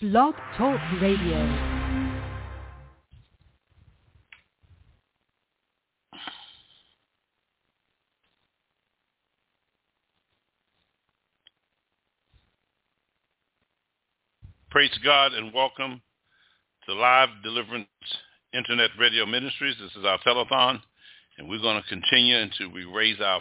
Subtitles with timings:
[0.00, 1.34] Blog Talk Radio.
[14.70, 16.00] Praise God and welcome
[16.86, 17.88] to Live Deliverance
[18.52, 19.74] Internet Radio Ministries.
[19.80, 20.80] This is our telethon,
[21.38, 23.40] and we're going to continue until we raise our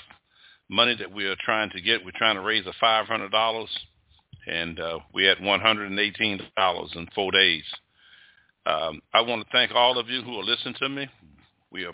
[0.71, 2.03] money that we are trying to get.
[2.03, 3.67] We're trying to raise a $500,
[4.47, 7.63] and uh, we had $118 in four days.
[8.65, 11.07] Um, I want to thank all of you who are listening to me.
[11.71, 11.93] We are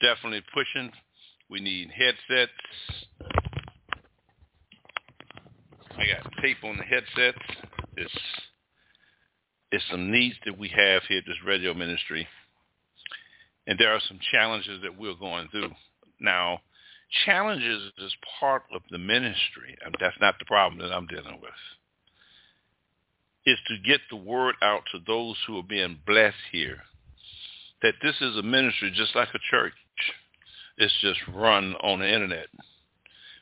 [0.00, 0.92] definitely pushing.
[1.50, 2.52] We need headsets.
[5.96, 7.38] I got tape on the headsets.
[7.96, 8.18] It's
[9.70, 12.26] it's some needs that we have here at this radio ministry.
[13.66, 15.72] And there are some challenges that we're going through.
[16.20, 16.60] Now,
[17.26, 19.76] challenges is part of the ministry.
[20.00, 21.52] That's not the problem that I'm dealing with.
[23.48, 26.82] Is to get the word out to those who are being blessed here
[27.80, 29.72] that this is a ministry just like a church.
[30.76, 32.48] It's just run on the internet,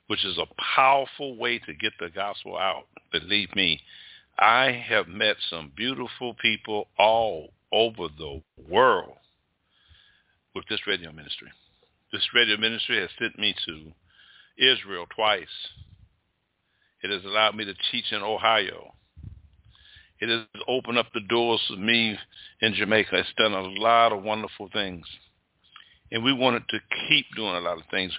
[0.07, 2.85] which is a powerful way to get the gospel out.
[3.11, 3.81] Believe me,
[4.39, 9.17] I have met some beautiful people all over the world
[10.55, 11.49] with this radio ministry.
[12.13, 13.93] This radio ministry has sent me to
[14.57, 15.47] Israel twice.
[17.03, 18.93] It has allowed me to teach in Ohio.
[20.21, 22.19] It has opened up the doors for me
[22.63, 23.17] in Jamaica.
[23.17, 25.05] It's done a lot of wonderful things.
[26.11, 26.79] And we wanted to
[27.09, 28.13] keep doing a lot of things,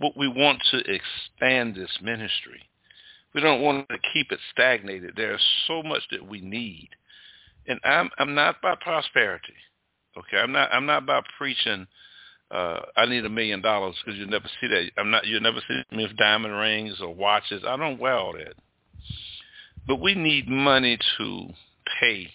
[0.00, 2.62] but we want to expand this ministry.
[3.34, 5.14] We don't want to keep it stagnated.
[5.16, 6.88] There's so much that we need.
[7.66, 9.54] And I'm I'm not about prosperity.
[10.16, 11.86] Okay, I'm not I'm not about preaching
[12.50, 14.90] uh I need a million dollars because you never see that.
[14.98, 17.62] I'm not you never see me with diamond rings or watches.
[17.66, 18.54] I don't wear all that.
[19.86, 21.48] But we need money to
[22.00, 22.28] pay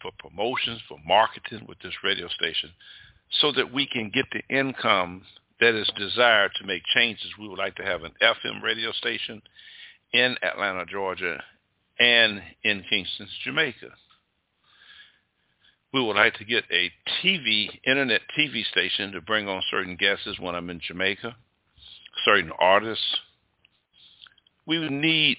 [0.00, 2.70] for promotions, for marketing with this radio station
[3.40, 5.22] so that we can get the income
[5.60, 9.40] that is desired to make changes, we would like to have an FM radio station
[10.12, 11.42] in Atlanta, Georgia,
[11.98, 13.88] and in Kingston, Jamaica.
[15.94, 16.90] We would like to get a
[17.22, 21.36] TV, internet TV station to bring on certain guests when I'm in Jamaica,
[22.24, 23.16] certain artists.
[24.66, 25.38] We would need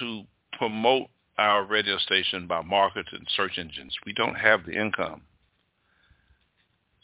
[0.00, 0.22] to
[0.58, 1.08] promote
[1.38, 3.96] our radio station by marketing search engines.
[4.06, 5.22] We don't have the income.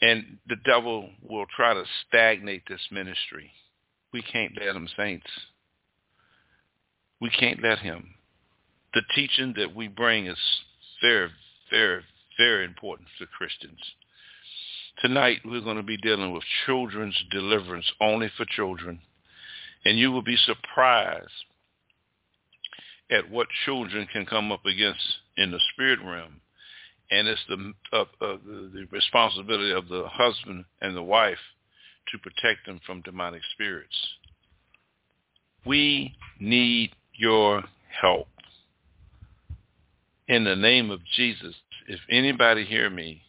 [0.01, 3.51] And the devil will try to stagnate this ministry.
[4.11, 5.27] We can't let him, saints.
[7.19, 8.15] We can't let him.
[8.93, 10.39] The teaching that we bring is
[11.01, 11.29] very,
[11.69, 12.03] very,
[12.37, 13.79] very important to Christians.
[15.01, 18.99] Tonight we're going to be dealing with children's deliverance only for children.
[19.85, 21.45] And you will be surprised
[23.11, 25.03] at what children can come up against
[25.37, 26.41] in the spirit realm
[27.11, 31.37] and it's the, uh, uh, the responsibility of the husband and the wife
[32.11, 33.95] to protect them from demonic spirits.
[35.65, 37.63] We need your
[38.01, 38.27] help.
[40.27, 41.53] In the name of Jesus,
[41.87, 43.21] if anybody hear me,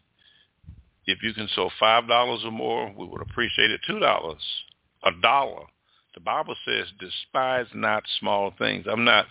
[1.05, 3.81] if you can sow five dollars or more, we would appreciate it.
[3.87, 4.41] Two dollars,
[5.05, 5.65] a dollar.
[6.15, 9.27] The Bible says, "Despise not small things." I'm not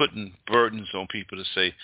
[0.00, 1.74] putting burdens on people to say,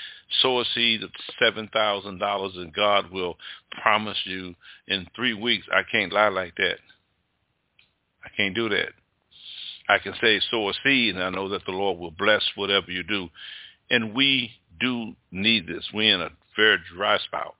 [0.40, 1.10] sow a seed of
[1.42, 3.36] $7,000 and God will
[3.82, 4.54] promise you
[4.88, 5.66] in three weeks.
[5.70, 6.78] I can't lie like that.
[8.24, 8.92] I can't do that.
[9.90, 12.90] I can say sow a seed and I know that the Lord will bless whatever
[12.90, 13.28] you do.
[13.90, 14.50] And we
[14.80, 15.84] do need this.
[15.92, 17.56] We're in a very dry spout.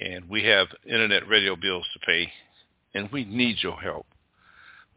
[0.00, 2.32] And we have internet radio bills to pay.
[2.94, 4.06] And we need your help.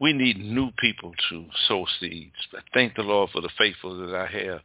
[0.00, 2.34] We need new people to sow seeds.
[2.52, 4.60] I thank the Lord for the faithful that I have.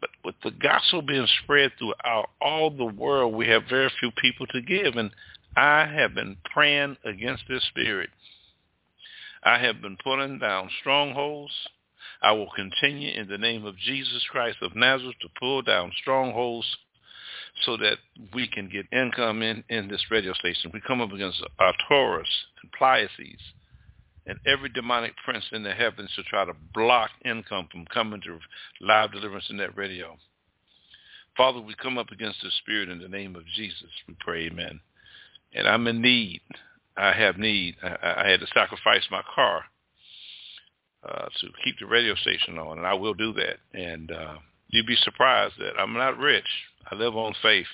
[0.00, 4.46] But with the gospel being spread throughout all the world, we have very few people
[4.48, 4.96] to give.
[4.96, 5.10] And
[5.56, 8.10] I have been praying against this spirit.
[9.42, 11.52] I have been pulling down strongholds.
[12.22, 16.66] I will continue in the name of Jesus Christ of Nazareth to pull down strongholds
[17.64, 17.98] so that
[18.34, 20.70] we can get income in, in this radio station.
[20.72, 21.42] We come up against
[21.88, 22.28] Taurus
[22.62, 23.40] and Pleiades
[24.26, 28.38] and every demonic prince in the heavens to try to block income from coming to
[28.80, 30.16] live deliverance internet radio.
[31.36, 33.90] Father, we come up against the spirit in the name of Jesus.
[34.06, 34.80] We pray, amen.
[35.52, 36.40] And I'm in need.
[36.96, 37.76] I have need.
[37.82, 39.64] I, I had to sacrifice my car
[41.08, 43.56] uh, to keep the radio station on, and I will do that.
[43.72, 44.36] And uh,
[44.68, 46.46] you'd be surprised that I'm not rich.
[46.90, 47.66] I live on faith,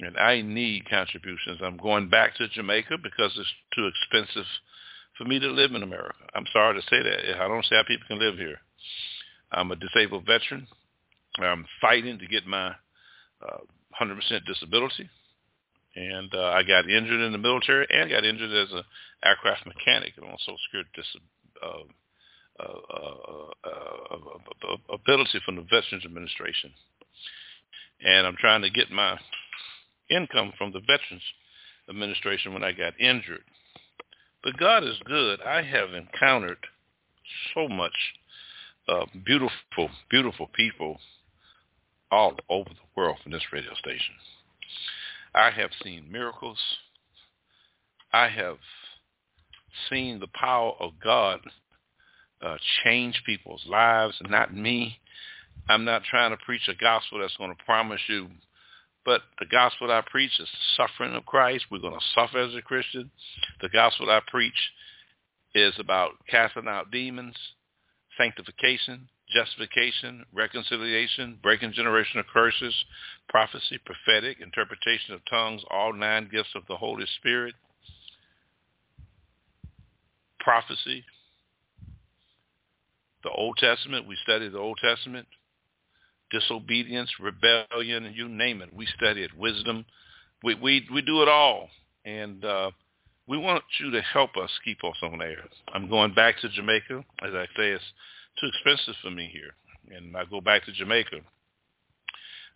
[0.00, 1.60] and I need contributions.
[1.62, 4.46] I'm going back to Jamaica because it's too expensive
[5.18, 6.14] for me to live in America.
[6.34, 7.40] I'm sorry to say that.
[7.40, 8.56] I don't see how people can live here.
[9.52, 10.66] I'm a disabled veteran.
[11.38, 12.68] I'm fighting to get my
[13.42, 13.58] uh,
[14.00, 15.08] 100% disability.
[15.96, 18.82] And uh, I got injured in the military and got injured as an
[19.24, 21.16] aircraft mechanic and on Social Security dis-
[21.62, 21.84] uh,
[22.60, 23.74] uh, uh,
[24.92, 26.72] ability from the Veterans Administration.
[28.04, 29.18] And I'm trying to get my
[30.10, 31.22] income from the Veterans
[31.88, 33.44] Administration when I got injured.
[34.44, 35.40] But God is good.
[35.40, 36.58] I have encountered
[37.54, 37.92] so much
[38.86, 40.98] uh, beautiful, beautiful people
[42.10, 44.14] all over the world from this radio station.
[45.34, 46.58] I have seen miracles.
[48.12, 48.58] I have
[49.88, 51.40] seen the power of God
[52.42, 54.98] uh, change people's lives, not me.
[55.68, 58.28] I'm not trying to preach a gospel that's going to promise you,
[59.04, 61.66] but the gospel I preach is the suffering of Christ.
[61.70, 63.10] We're going to suffer as a Christian.
[63.60, 64.70] The gospel I preach
[65.54, 67.36] is about casting out demons,
[68.16, 72.74] sanctification, justification, reconciliation, breaking generational curses,
[73.28, 77.54] prophecy, prophetic, interpretation of tongues, all nine gifts of the Holy Spirit,
[80.40, 81.04] prophecy,
[83.22, 85.26] the Old Testament, we study the Old Testament,
[86.30, 88.74] disobedience, rebellion, you name it.
[88.74, 89.84] We study it, wisdom.
[90.42, 91.68] We, we, we do it all.
[92.04, 92.70] And uh,
[93.26, 95.44] we want you to help us keep us on air.
[95.72, 97.04] I'm going back to Jamaica.
[97.22, 97.84] As I say, it's
[98.40, 99.54] too expensive for me here.
[99.96, 101.18] And I go back to Jamaica.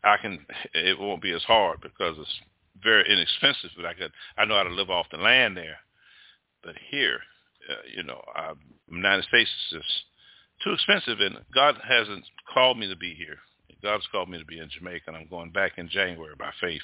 [0.05, 2.41] I can, it won't be as hard because it's
[2.83, 5.79] very inexpensive, but I could, I know how to live off the land there.
[6.63, 7.19] But here,
[7.71, 8.53] uh, you know, I,
[8.91, 10.05] United States is just
[10.63, 13.39] too expensive, and God hasn't called me to be here.
[13.83, 16.83] God's called me to be in Jamaica, and I'm going back in January by faith.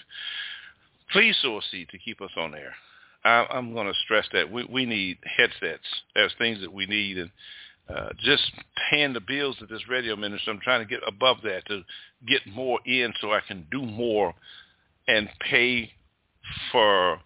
[1.12, 1.36] Please
[1.70, 2.74] seed to keep us on air.
[3.24, 5.84] I, I'm going to stress that we, we need headsets.
[6.14, 7.30] There's things that we need, and
[7.88, 8.50] uh, just
[8.90, 10.52] paying the bills of this radio ministry.
[10.52, 11.82] I'm trying to get above that to
[12.26, 14.34] get more in so I can do more
[15.06, 15.92] and pay
[16.72, 17.18] for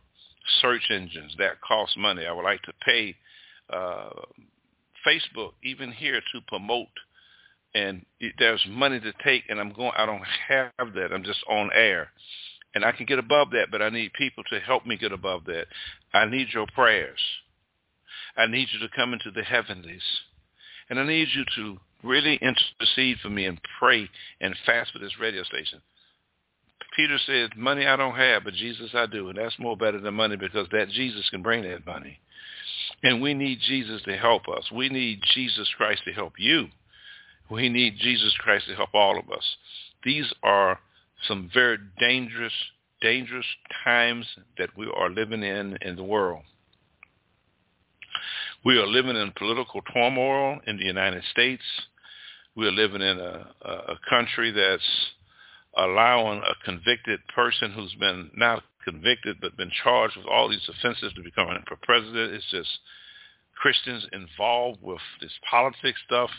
[0.61, 2.27] search engines that cost money.
[2.27, 3.15] I would like to pay
[3.71, 4.11] uh,
[5.07, 6.89] Facebook even here to promote
[7.75, 8.05] and
[8.39, 11.13] there's money to take and I'm going I don't have that.
[11.13, 12.11] I'm just on air.
[12.75, 15.45] And I can get above that, but I need people to help me get above
[15.47, 15.67] that.
[16.13, 17.19] I need your prayers.
[18.37, 20.03] I need you to come into the heavenlies
[20.91, 24.09] and I need you to really intercede for me and pray
[24.41, 25.81] and fast for this radio station.
[26.97, 29.29] Peter said, money I don't have, but Jesus I do.
[29.29, 32.19] And that's more better than money because that Jesus can bring that money.
[33.03, 34.71] And we need Jesus to help us.
[34.73, 36.69] We need Jesus Christ to help you.
[37.51, 39.45] We need Jesus Christ to help all of us.
[40.05, 40.79] These are
[41.27, 42.53] some very dangerous,
[43.01, 43.47] dangerous
[43.85, 44.27] times
[44.59, 46.43] that we are living in in the world.
[48.65, 51.63] We are living in political turmoil in the United States.
[52.57, 54.83] We are living in a, a country that's
[55.77, 61.13] allowing a convicted person who's been not convicted but been charged with all these offenses
[61.15, 62.33] to become a president.
[62.33, 62.69] It's just
[63.61, 66.31] Christians involved with this politics stuff.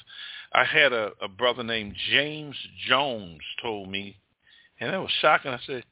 [0.54, 2.56] I had a, a brother named James
[2.88, 4.18] Jones told me,
[4.80, 5.51] and that was shocking.
[5.51, 5.83] I said,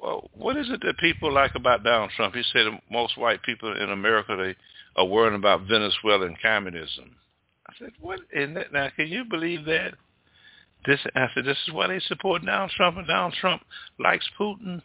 [0.00, 2.34] well, what is it that people like about Donald Trump?
[2.34, 4.56] He said most white people in America, they
[5.00, 7.16] are worrying about Venezuela and communism.
[7.66, 8.72] I said, what is that?
[8.72, 9.94] Now, can you believe that?
[10.86, 13.62] This, I said, this is why they support Donald Trump, and Donald Trump
[13.98, 14.80] likes Putin.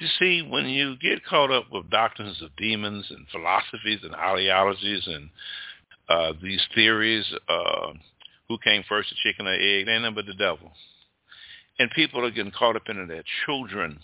[0.00, 5.06] You see, when you get caught up with doctrines of demons and philosophies and ideologies
[5.06, 5.28] and
[6.08, 7.92] uh, these theories, uh,
[8.48, 10.72] who came first, the chicken or the egg, they ain't nothing but the devil.
[11.78, 13.08] And people are getting caught up in it.
[13.08, 14.00] Their children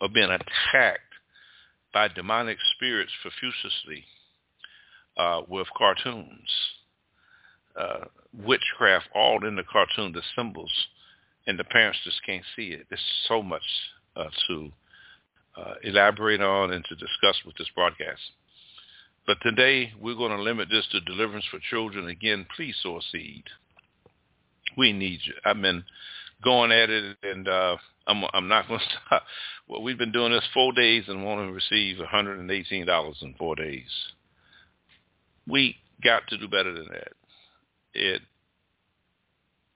[0.00, 1.00] are being attacked
[1.92, 4.04] by demonic spirits profusely
[5.18, 6.50] uh, with cartoons,
[7.78, 8.06] uh,
[8.46, 10.72] witchcraft all in the cartoon, the symbols,
[11.46, 12.86] and the parents just can't see it.
[12.88, 13.62] There's so much
[14.16, 14.72] uh, to
[15.56, 18.20] uh, elaborate on and to discuss with this broadcast.
[19.26, 22.08] But today we're going to limit this to deliverance for children.
[22.08, 23.44] Again, please sow a seed.
[24.76, 25.34] We need you.
[25.44, 25.84] I've been
[26.42, 29.22] going at it, and uh, I'm, I'm not going to stop.
[29.68, 33.88] Well, we've been doing this four days and want to receive $118 in four days
[35.46, 37.12] we got to do better than that.
[37.94, 38.22] It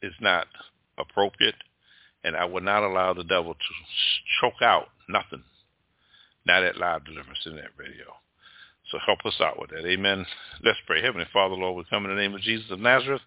[0.02, 0.46] is not
[0.98, 1.54] appropriate,
[2.24, 3.60] and I would not allow the devil to
[4.40, 5.42] choke out nothing.
[6.46, 8.14] Not at live deliverance internet radio.
[8.90, 9.86] So help us out with that.
[9.86, 10.24] Amen.
[10.64, 11.02] Let's pray.
[11.02, 13.20] Heavenly Father, Lord, we come in the name of Jesus of Nazareth.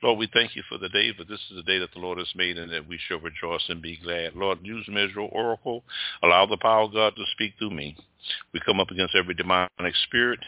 [0.00, 2.18] Lord, we thank you for the day, but this is the day that the Lord
[2.18, 4.36] has made and that we shall rejoice and be glad.
[4.36, 5.82] Lord, use me as your oracle.
[6.22, 7.96] Allow the power of God to speak through me.
[8.54, 9.70] We come up against every demonic
[10.04, 10.38] spirit,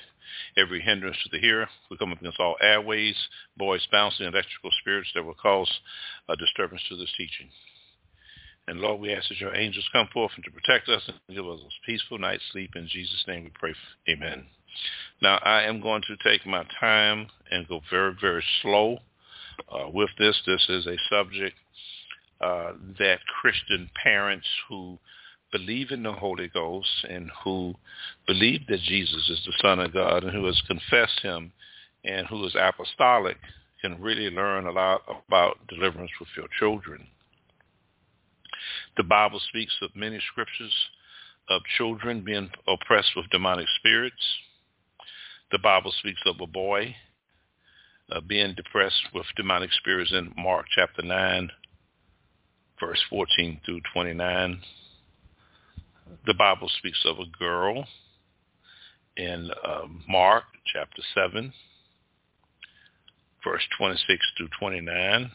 [0.57, 1.67] every hindrance to the hearer.
[1.91, 3.17] We come up against all airways,
[3.59, 5.71] voice bouncing, electrical spirits that will cause
[6.29, 7.49] a disturbance to this teaching.
[8.69, 11.47] And Lord, we ask that your angels come forth and to protect us and give
[11.47, 12.71] us a peaceful night's sleep.
[12.77, 13.75] In Jesus' name we pray.
[14.09, 14.47] Amen.
[15.21, 18.99] Now, I am going to take my time and go very, very slow
[19.71, 20.41] uh, with this.
[20.47, 21.57] This is a subject
[22.41, 24.99] uh, that Christian parents who
[25.53, 27.75] believe in the Holy Ghost and who
[28.27, 31.53] believe that Jesus is the Son of God and who has confessed him
[32.05, 33.37] and who is apostolic
[33.83, 37.07] can really learn a lot about deliverance with your children.
[39.01, 40.75] The Bible speaks of many scriptures
[41.49, 44.23] of children being oppressed with demonic spirits
[45.51, 46.95] the Bible speaks of a boy
[48.13, 51.51] uh, being depressed with demonic spirits in Mark chapter 9,
[52.79, 54.61] verse 14 through 29.
[56.27, 57.85] The Bible speaks of a girl
[59.17, 61.53] in uh, Mark chapter 7,
[63.43, 65.33] verse 26 through 29.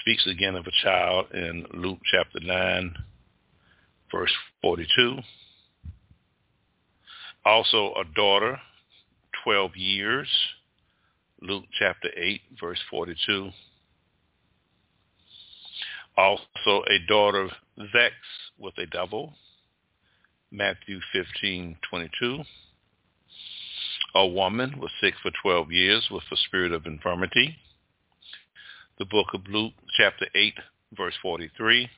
[0.00, 2.94] Speaks again of a child in Luke chapter 9,
[4.10, 4.32] verse
[4.62, 5.18] 42.
[7.44, 8.58] Also a daughter
[9.44, 10.28] 12 years,
[11.40, 13.50] Luke chapter 8, verse 42.
[16.16, 18.16] Also a daughter vexed
[18.58, 19.34] with a devil,
[20.50, 22.42] Matthew 15, 22.
[24.14, 27.56] A woman was sick for 12 years with a spirit of infirmity.
[29.02, 30.54] The book of Luke chapter 8,
[30.96, 31.90] verse 43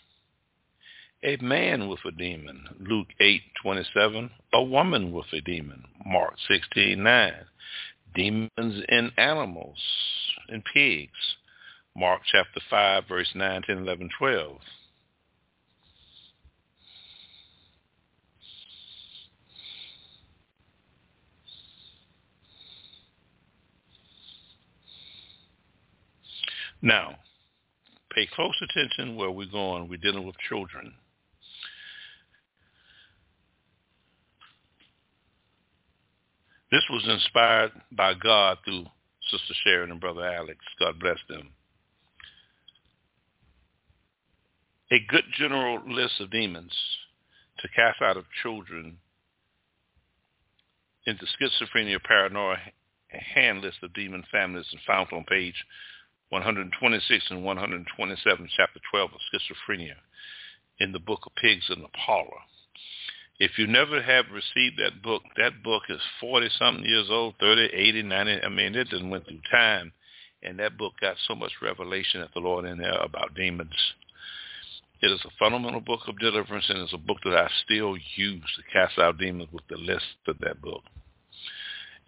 [1.22, 7.44] a man with a demon, Luke 8:27, a woman with a demon, Mark 16:9,
[8.14, 9.78] demons in animals
[10.48, 11.36] and pigs,
[11.94, 14.62] Mark chapter 5 verse 9, 10, 11, 12.
[26.84, 27.16] Now,
[28.14, 29.88] pay close attention where we're going.
[29.88, 30.92] We're dealing with children.
[36.70, 38.84] This was inspired by God through
[39.30, 40.58] Sister Sharon and Brother Alex.
[40.78, 41.48] God bless them.
[44.92, 46.72] A good general list of demons
[47.60, 48.98] to cast out of children
[51.06, 52.58] in the schizophrenia paranoia
[53.08, 55.64] hand list of demon families is found on page
[56.34, 59.94] 126 and 127, chapter 12 of schizophrenia
[60.80, 62.42] in the book of Pigs in the Parlor.
[63.38, 68.02] If you never have received that book, that book is 40-something years old, 30, 80,
[68.02, 68.42] 90.
[68.42, 69.92] I mean, it just went through time.
[70.42, 73.94] And that book got so much revelation at the Lord in there about demons.
[75.02, 78.42] It is a fundamental book of deliverance, and it's a book that I still use
[78.56, 80.82] to cast out demons with the list of that book.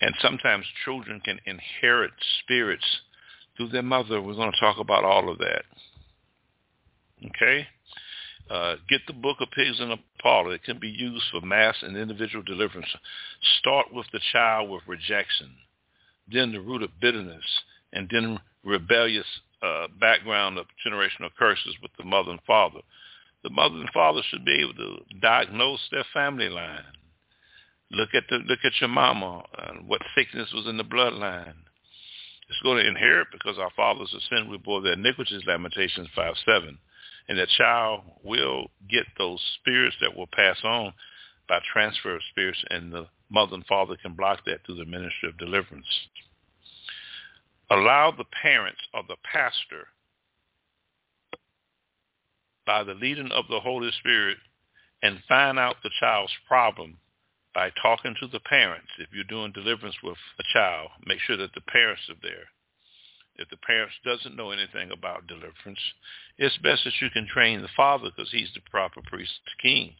[0.00, 2.10] And sometimes children can inherit
[2.42, 2.84] spirits
[3.56, 4.20] through their mother.
[4.20, 5.64] We're going to talk about all of that.
[7.24, 7.66] Okay?
[8.48, 10.54] Uh, get the book of pigs in a parlor.
[10.54, 12.88] It can be used for mass and individual deliverance.
[13.58, 15.50] Start with the child with rejection,
[16.30, 17.44] then the root of bitterness,
[17.92, 19.26] and then rebellious
[19.62, 22.80] uh, background of generational curses with the mother and father.
[23.42, 26.84] The mother and father should be able to diagnose their family line.
[27.90, 31.54] Look at the look at your mama and what sickness was in the bloodline.
[32.48, 34.50] It's going to inherit because our fathers have sinned.
[34.50, 35.42] We bore their iniquities.
[35.46, 36.78] Lamentations five seven
[37.28, 40.92] and the child will get those spirits that will pass on
[41.48, 45.28] by transfer of spirits, and the mother and father can block that through the ministry
[45.28, 45.86] of deliverance.
[47.70, 49.88] Allow the parents or the pastor,
[52.64, 54.38] by the leading of the Holy Spirit,
[55.02, 56.96] and find out the child's problem
[57.56, 58.92] by talking to the parents.
[59.00, 62.52] If you're doing deliverance with a child, make sure that the parents are there
[63.38, 65.80] if the parents doesn't know anything about deliverance,
[66.38, 69.32] it's best that you can train the father because he's the proper priest
[69.62, 69.94] king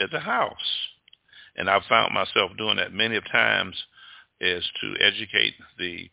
[0.00, 0.88] at the house.
[1.56, 3.76] And I've found myself doing that many times
[4.40, 6.10] is to educate the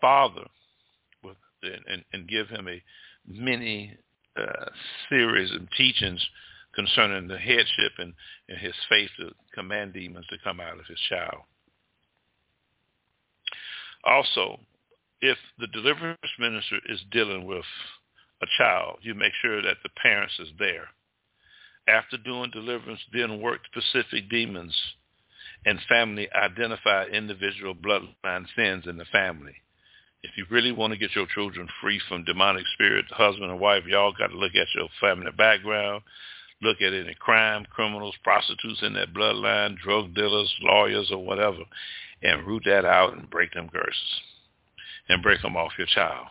[0.00, 0.46] father
[1.24, 2.82] with, and, and give him a
[3.26, 3.96] many
[4.36, 4.66] uh,
[5.08, 6.24] series of teachings
[6.74, 8.12] concerning the headship and,
[8.48, 11.42] and his faith to command demons to come out of his child.
[14.04, 14.58] Also,
[15.20, 17.64] if the deliverance minister is dealing with
[18.42, 20.88] a child, you make sure that the parents is there.
[21.88, 24.74] After doing deliverance, then work specific demons
[25.64, 29.54] and family identify individual bloodline sins in the family.
[30.22, 33.84] If you really want to get your children free from demonic spirit, husband and wife,
[33.86, 36.02] y'all got to look at your family background,
[36.62, 41.62] look at any crime, criminals, prostitutes in that bloodline, drug dealers, lawyers, or whatever,
[42.22, 44.20] and root that out and break them curses
[45.08, 46.26] and break them off your child.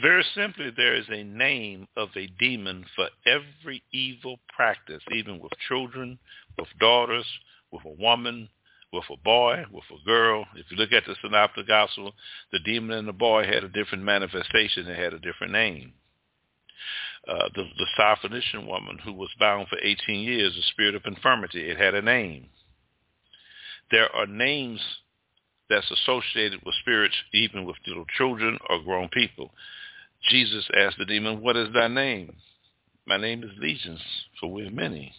[0.00, 5.52] Very simply, there is a name of a demon for every evil practice, even with
[5.68, 6.18] children,
[6.58, 7.26] with daughters,
[7.70, 8.48] with a woman,
[8.92, 10.46] with a boy, with a girl.
[10.56, 12.12] If you look at the Synoptic Gospel,
[12.52, 14.88] the demon and the boy had a different manifestation.
[14.88, 15.92] It had a different name.
[17.26, 21.78] Uh, the, the woman who was bound for 18 years, the spirit of infirmity, it
[21.78, 22.46] had a name.
[23.90, 24.80] There are names
[25.70, 29.50] that's associated with spirits, even with little children or grown people.
[30.28, 32.34] Jesus asked the demon, what is thy name?
[33.06, 34.00] My name is Legions,
[34.38, 35.14] for we are many.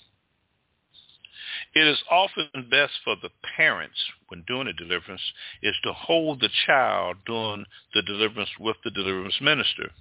[1.74, 3.98] It is often best for the parents,
[4.28, 5.22] when doing a deliverance,
[5.62, 9.92] is to hold the child during the deliverance with the deliverance minister,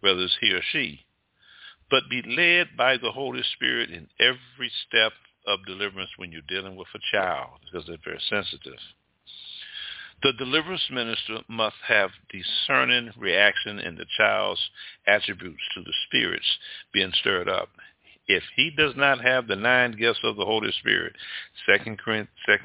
[0.00, 1.05] whether it's he or she,
[1.90, 5.12] but be led by the Holy Spirit in every step
[5.46, 8.80] of deliverance when you're dealing with a child, because they're very sensitive.
[10.22, 14.70] The deliverance minister must have discerning reaction in the child's
[15.06, 16.58] attributes to the spirits
[16.92, 17.68] being stirred up.
[18.28, 21.14] If he does not have the nine gifts of the Holy Spirit,
[21.66, 21.96] 2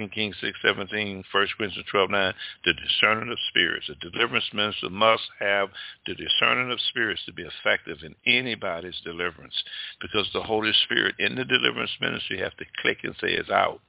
[0.09, 2.33] Kings 6, 17, 1 Corinthians 12, 9,
[2.65, 5.69] the discerning of spirits, a deliverance minister must have
[6.07, 9.53] the discerning of spirits to be effective in anybody's deliverance
[10.01, 13.81] because the Holy Spirit in the deliverance ministry have to click and say it's out.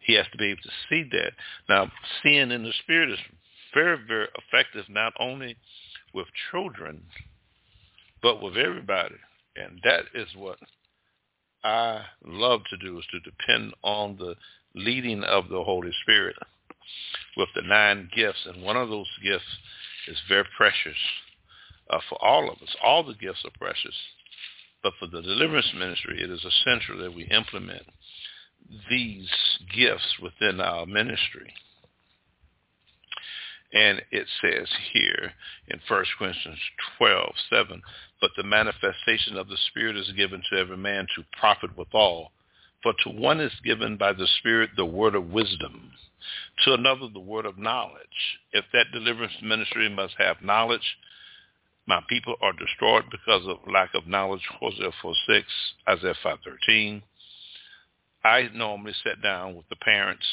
[0.00, 1.34] He has to be able to see that.
[1.68, 3.18] Now, seeing in the spirit is
[3.72, 5.56] very, very effective not only
[6.12, 7.04] with children,
[8.20, 9.14] but with everybody.
[9.56, 10.58] And that is what
[11.64, 14.34] I love to do is to depend on the
[14.74, 16.36] leading of the Holy Spirit
[17.36, 18.46] with the nine gifts.
[18.46, 19.44] And one of those gifts
[20.08, 20.96] is very precious
[21.90, 22.74] uh, for all of us.
[22.82, 23.94] All the gifts are precious.
[24.82, 27.84] But for the deliverance ministry, it is essential that we implement
[28.90, 29.28] these
[29.74, 31.52] gifts within our ministry.
[33.72, 35.32] And it says here
[35.68, 36.58] in 1 Corinthians
[36.98, 37.82] 12, 7,
[38.20, 42.32] but the manifestation of the Spirit is given to every man to profit withal.
[42.82, 45.92] For to one is given by the Spirit the word of wisdom,
[46.64, 48.38] to another the word of knowledge.
[48.52, 50.96] If that deliverance ministry must have knowledge,
[51.86, 55.46] my people are destroyed because of lack of knowledge, Hosea 4, 6,
[55.88, 57.02] Isaiah 5, 13.
[58.24, 60.26] I normally sit down with the parents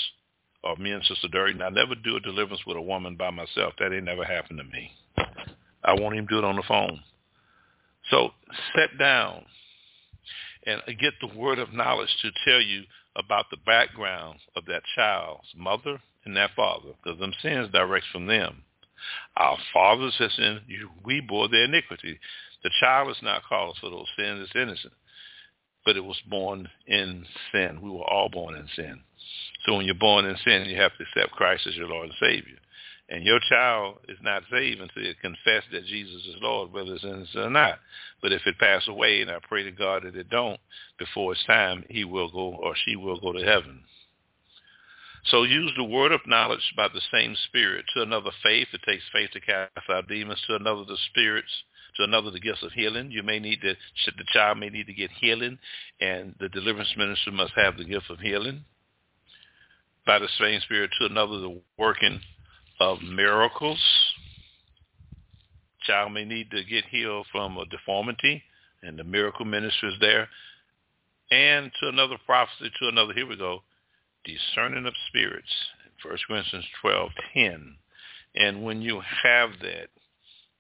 [0.64, 1.62] of me and Sister Dirty.
[1.62, 3.74] I never do a deliverance with a woman by myself.
[3.80, 4.92] That ain't never happened to me.
[5.84, 7.00] I won't even do it on the phone.
[8.12, 8.32] So
[8.76, 9.46] sit down
[10.66, 12.84] and get the word of knowledge to tell you
[13.16, 18.28] about the background of that child's mother and that father, because them sins direct from
[18.28, 18.64] them.
[19.38, 20.62] Our fathers have sinned,
[21.06, 22.20] we bore their iniquity.
[22.64, 24.94] The child is not called for those sins, it's innocent
[25.90, 27.80] but it was born in sin.
[27.82, 29.00] We were all born in sin.
[29.66, 32.16] So when you're born in sin, you have to accept Christ as your Lord and
[32.22, 32.58] Savior.
[33.10, 37.04] And your child is not saved until you confess that Jesus is Lord, whether it's
[37.04, 37.80] innocent or not.
[38.22, 40.60] But if it pass away, and I pray to God that it don't,
[41.00, 43.82] before it's time, he will go or she will go to heaven.
[45.26, 47.86] So use the word of knowledge by the same spirit.
[47.96, 50.44] To another faith, it takes faith to cast out demons.
[50.46, 51.64] To another the spirits
[51.98, 53.12] to another the gifts of healing.
[53.12, 53.76] You may need to,
[54.06, 55.58] the child may need to get healing,
[56.02, 58.64] and the deliverance minister must have the gift of healing.
[60.06, 62.20] By the same Spirit to another the working
[62.80, 63.80] of miracles.
[65.84, 68.44] Child may need to get healed from a deformity,
[68.84, 70.28] and the miracle minister is there.
[71.32, 73.62] And to another prophecy, to another, here we go,
[74.26, 75.52] discerning of spirits,
[76.04, 77.76] 1 Corinthians 12, 10.
[78.36, 79.90] And when you have that,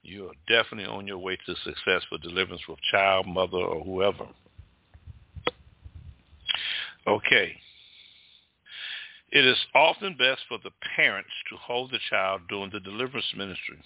[0.04, 4.28] you are definitely on your way to success for deliverance with child, mother, or whoever.
[7.08, 7.56] Okay.
[9.32, 13.78] It is often best for the parents to hold the child during the deliverance ministry,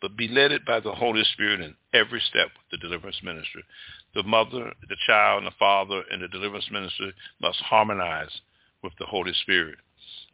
[0.00, 3.64] but be led by the Holy Spirit in every step of the deliverance ministry.
[4.14, 8.40] The mother, the child, and the father in the deliverance ministry must harmonize
[8.84, 9.78] with the Holy Spirit.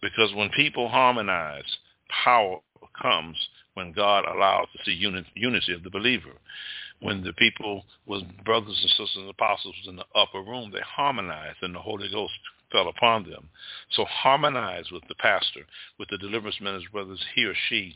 [0.03, 1.79] Because when people harmonize,
[2.25, 2.59] power
[3.01, 3.37] comes
[3.75, 4.93] when God allows to see
[5.35, 6.33] unity of the believer.
[7.01, 11.59] When the people was brothers and sisters and apostles in the upper room, they harmonized
[11.63, 12.33] and the Holy Ghost
[12.73, 13.49] fell upon them.
[13.91, 15.67] So harmonize with the pastor,
[15.99, 17.95] with the deliverance minister, whether it's he or she,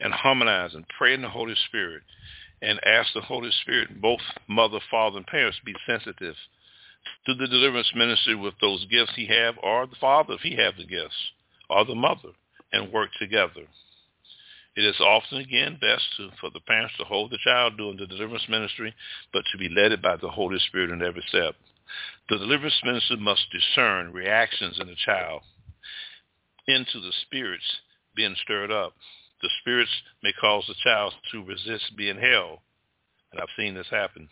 [0.00, 2.02] and harmonize and pray in the Holy Spirit
[2.62, 6.34] and ask the Holy Spirit, both mother, father, and parents, be sensitive
[7.26, 10.76] to the deliverance ministry with those gifts he have, or the father if he have
[10.76, 11.32] the gifts,
[11.68, 12.30] or the mother,
[12.74, 13.62] and work together.
[14.76, 18.06] It is often, again, best to, for the parents to hold the child during the
[18.06, 18.92] deliverance ministry,
[19.32, 21.54] but to be led by the Holy Spirit in every step.
[22.28, 25.42] The deliverance minister must discern reactions in the child
[26.66, 27.64] into the spirits
[28.16, 28.94] being stirred up.
[29.42, 29.90] The spirits
[30.22, 32.58] may cause the child to resist being held.
[33.30, 34.28] And I've seen this happen.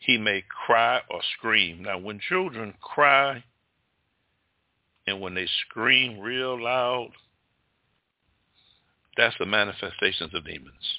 [0.00, 1.82] He may cry or scream.
[1.82, 3.42] Now, when children cry
[5.06, 7.10] and when they scream real loud,
[9.18, 10.98] that's the manifestations of demons.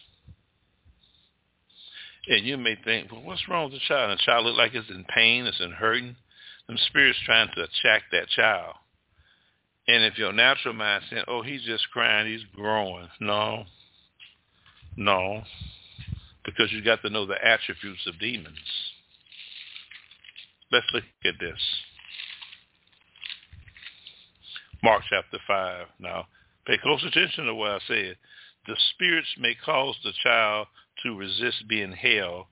[2.28, 4.12] And you may think, well, what's wrong with the child?
[4.12, 6.18] And the child look like it's in pain, it's in hurting.
[6.68, 8.76] Them spirits trying to attack that child.
[9.88, 13.08] And if your natural mind saying, oh, he's just crying, he's growing.
[13.22, 13.64] No.
[14.96, 15.42] No.
[16.46, 18.60] Because you got to know the attributes of demons.
[20.72, 21.60] Let's look at this.
[24.84, 25.88] Mark chapter 5.
[26.00, 26.28] Now,
[26.70, 28.18] pay close attention to what I said.
[28.68, 30.68] The spirits may cause the child
[31.04, 32.46] to resist being held.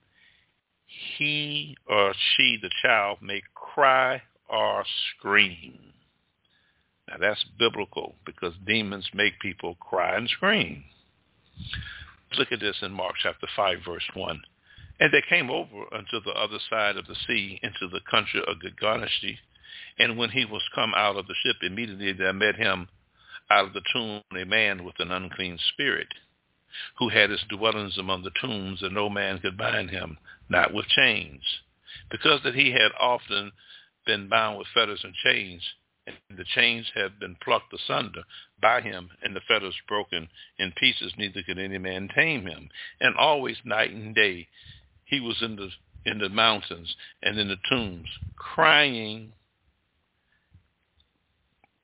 [1.18, 5.78] He or she, the child, may cry or scream.
[7.08, 10.84] Now that's biblical because demons make people cry and scream.
[12.38, 14.42] Look at this in Mark chapter 5 verse 1.
[15.00, 18.58] And they came over unto the other side of the sea into the country of
[18.82, 19.38] Gergesenes.
[20.00, 22.88] And when he was come out of the ship, immediately there met him
[23.50, 26.08] out of the tomb a man with an unclean spirit,
[27.00, 30.18] who had his dwellings among the tombs, and no man could bind him,
[30.50, 31.42] not with chains,
[32.10, 33.52] because that he had often
[34.06, 35.62] been bound with fetters and chains,
[36.06, 38.24] and the chains had been plucked asunder
[38.62, 42.70] by him, and the fetters broken in pieces, neither could any man tame him.
[43.02, 44.48] And always night and day
[45.06, 45.70] he was in the
[46.06, 48.08] in the mountains and in the tombs,
[48.38, 49.34] crying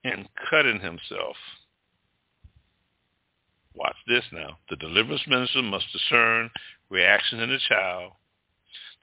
[0.04, 1.36] and cutting himself.
[3.76, 4.58] Watch this now.
[4.70, 6.52] The deliverance minister must discern
[6.90, 8.14] reaction in the child.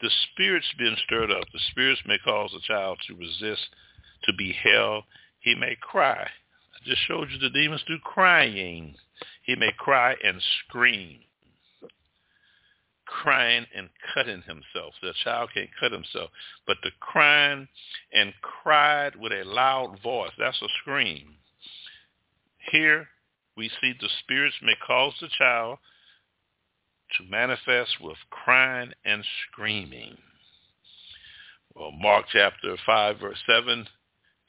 [0.01, 1.45] The spirits being stirred up.
[1.53, 3.69] The spirits may cause the child to resist
[4.25, 5.05] to be held.
[5.41, 6.23] He may cry.
[6.23, 8.95] I just showed you the demons do crying.
[9.43, 11.21] He may cry and scream.
[13.23, 14.95] Crying and cutting himself.
[15.03, 16.31] The child can't cut himself.
[16.67, 17.69] But the crying
[18.13, 21.35] and cried with a loud voice, that's a scream.
[22.71, 23.09] Here
[23.57, 25.79] we see the spirits may cause the child
[27.19, 30.17] to manifest with crying and screaming.
[31.75, 33.87] Well, Mark chapter 5, verse 7,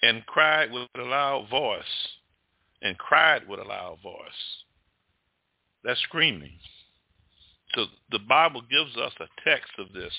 [0.04, 1.84] and cried with a loud voice,
[2.82, 4.64] and cried with a loud voice.
[5.84, 6.60] That's screaming.
[7.76, 10.14] So the Bible gives us a text of this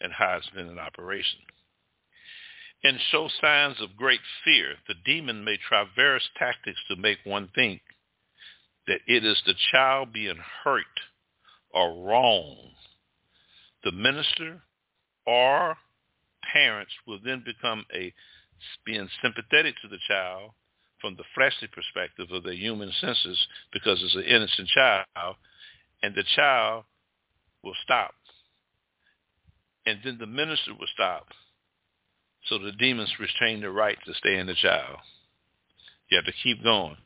[0.00, 1.40] and how it's been in operation.
[2.84, 4.74] And show signs of great fear.
[4.86, 7.80] The demon may try various tactics to make one think
[8.86, 10.84] that it is the child being hurt
[11.70, 12.56] or wrong.
[13.84, 14.62] The minister
[15.26, 15.76] or
[16.52, 18.12] parents will then become a
[18.84, 20.52] being sympathetic to the child
[21.00, 23.38] from the fleshly perspective of the human senses
[23.72, 25.36] because it's an innocent child,
[26.02, 26.84] and the child
[27.66, 28.14] will stop.
[29.84, 31.26] And then the minister will stop.
[32.48, 34.98] So the demons retain the right to stay in the child.
[36.08, 36.96] You have to keep going.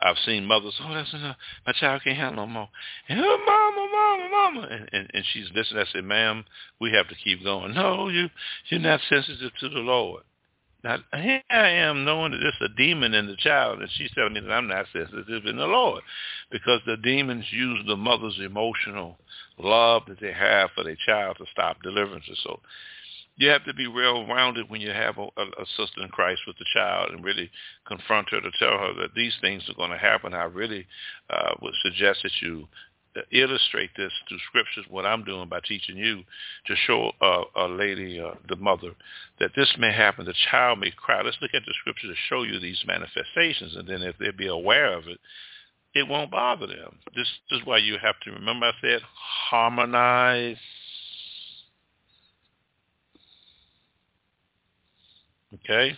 [0.00, 1.36] I've seen mothers, oh, that's enough.
[1.64, 2.68] My child can't handle no more.
[3.08, 4.68] And, oh, mama, mama, mama.
[4.68, 5.84] And, and, and she's listening.
[5.86, 6.44] I said, ma'am,
[6.80, 7.74] we have to keep going.
[7.74, 8.28] No, you,
[8.68, 10.24] you're not sensitive to the Lord.
[10.84, 14.32] Now, here I am knowing that there's a demon in the child, and she's telling
[14.32, 16.02] me that I'm not sensitive in the Lord
[16.50, 19.16] because the demons use the mother's emotional
[19.58, 22.40] love that they have for their child to stop deliverances.
[22.42, 22.60] So
[23.36, 26.66] you have to be well-rounded when you have a, a, sister in Christ with the
[26.74, 27.50] child and really
[27.86, 30.34] confront her to tell her that these things are going to happen.
[30.34, 30.86] I really
[31.30, 32.68] uh, would suggest that you
[33.30, 36.22] illustrate this through scriptures, what I'm doing by teaching you
[36.66, 37.12] to show
[37.56, 38.92] a lady, uh, the mother,
[39.38, 40.24] that this may happen.
[40.24, 41.22] The child may cry.
[41.22, 43.76] Let's look at the scripture to show you these manifestations.
[43.76, 45.18] And then if they be aware of it,
[45.94, 46.98] it won't bother them.
[47.14, 49.00] This is why you have to remember I said
[49.50, 50.56] harmonize.
[55.54, 55.96] Okay?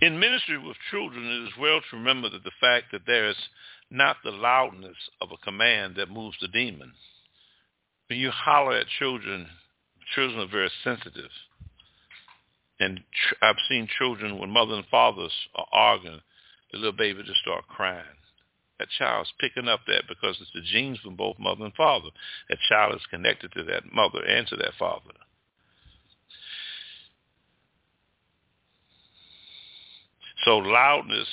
[0.00, 3.36] In ministry with children, it is well to remember that the fact that there is
[3.90, 6.92] not the loudness of a command that moves the demon.
[8.08, 9.46] When you holler at children,
[10.14, 11.30] children are very sensitive.
[12.78, 13.00] And
[13.40, 16.20] I've seen children when mother and fathers are arguing,
[16.72, 18.04] the little baby just start crying.
[18.78, 22.10] That child's picking up that because it's the genes from both mother and father.
[22.50, 25.12] That child is connected to that mother and to that father.
[30.44, 31.28] So loudness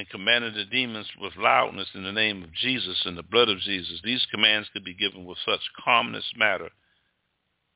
[0.00, 3.58] and commanded the demons with loudness in the name of Jesus and the blood of
[3.58, 4.00] Jesus.
[4.02, 6.70] These commands could be given with such calmness matter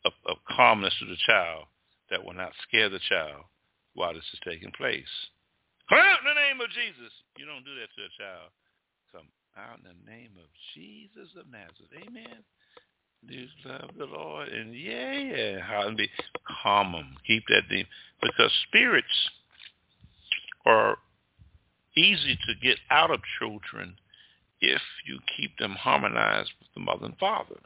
[0.07, 1.67] of, of calmness to the child
[2.11, 3.45] that will not scare the child
[3.93, 5.05] while this is taking place.
[5.91, 7.13] Come out in the name of Jesus.
[7.37, 8.49] You don't do that to a child.
[9.13, 11.93] Come out in the name of Jesus of Nazareth.
[12.09, 12.41] Amen.
[13.29, 16.09] You love the Lord and yeah, how be
[16.63, 17.17] calm them.
[17.27, 17.87] Keep that demon
[18.23, 19.29] because spirits
[20.65, 20.97] are
[21.97, 23.97] easy to get out of children
[24.61, 27.61] if you keep them harmonized with the mother and father.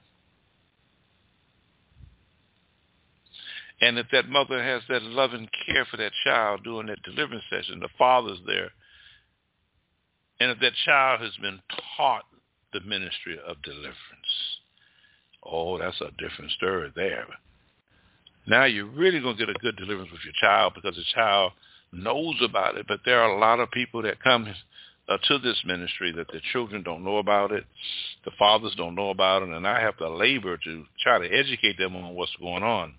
[3.81, 7.79] And if that mother has that loving care for that child during that deliverance session,
[7.81, 8.71] the father's there.
[10.41, 11.61] And if that child has been
[11.97, 12.25] taught
[12.73, 13.97] the ministry of deliverance,
[15.45, 17.27] oh, that's a different story there.
[18.47, 21.53] Now you're really going to get a good deliverance with your child because the child
[21.93, 22.87] knows about it.
[22.87, 24.47] But there are a lot of people that come
[25.09, 27.65] uh, to this ministry that the children don't know about it,
[28.25, 31.79] the fathers don't know about it, and I have to labor to try to educate
[31.79, 32.95] them on what's going on.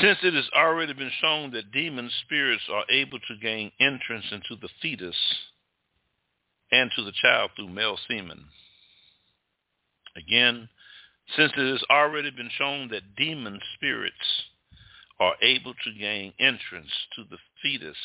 [0.00, 4.56] Since it has already been shown that demon spirits are able to gain entrance into
[4.60, 5.16] the fetus
[6.72, 8.46] and to the child through male semen.
[10.16, 10.68] Again,
[11.36, 14.44] since it has already been shown that demon spirits
[15.20, 17.96] are able to gain entrance to the fetus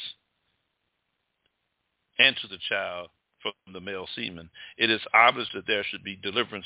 [2.19, 3.09] and to the child
[3.41, 6.65] from the male semen, it is obvious that there should be deliverance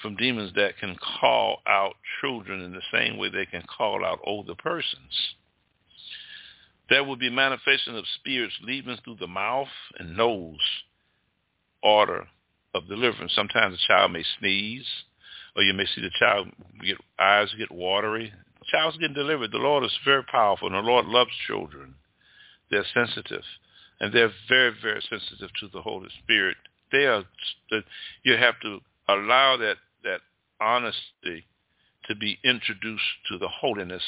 [0.00, 4.20] from demons that can call out children in the same way they can call out
[4.24, 5.34] older persons.
[6.88, 10.58] There will be manifestation of spirits leaving through the mouth and nose
[11.82, 12.28] order
[12.76, 13.32] of deliverance.
[13.34, 14.86] Sometimes the child may sneeze,
[15.54, 16.48] or you may see the child
[16.84, 18.32] get eyes get watery.
[18.60, 19.52] The child's getting delivered.
[19.52, 21.94] The Lord is very powerful, and the Lord loves children.
[22.70, 23.44] They're sensitive,
[24.00, 26.56] and they're very, very sensitive to the Holy Spirit.
[26.92, 27.24] They are.
[28.22, 30.20] You have to allow that that
[30.60, 31.44] honesty
[32.08, 34.02] to be introduced to the holiness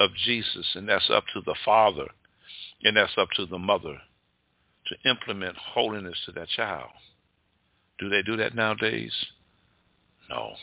[0.00, 2.06] of Jesus, and that's up to the father,
[2.82, 3.98] and that's up to the mother
[4.86, 6.90] to implement holiness to that child.
[7.98, 9.12] Do they do that nowadays?
[10.28, 10.54] No.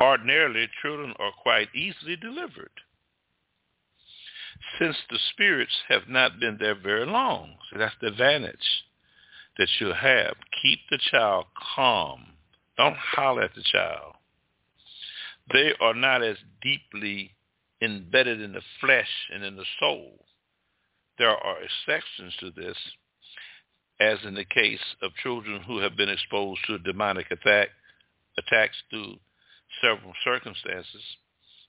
[0.00, 2.70] Ordinarily, children are quite easily delivered
[4.78, 7.56] since the spirits have not been there very long.
[7.70, 8.84] So that's the advantage
[9.58, 10.34] that you have.
[10.62, 12.36] Keep the child calm
[12.76, 14.14] don't holler at the child.
[15.52, 17.34] They are not as deeply
[17.80, 20.24] embedded in the flesh and in the soul.
[21.18, 22.76] There are exceptions to this,
[24.00, 27.68] as in the case of children who have been exposed to demonic attack,
[28.38, 29.16] attacks through
[29.80, 31.02] several circumstances.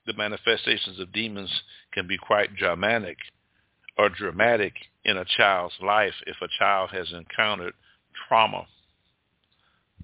[0.06, 1.52] The manifestations of demons
[1.94, 3.18] can be quite dramatic
[3.98, 7.74] or dramatic in a child's life if a child has encountered
[8.28, 8.68] trauma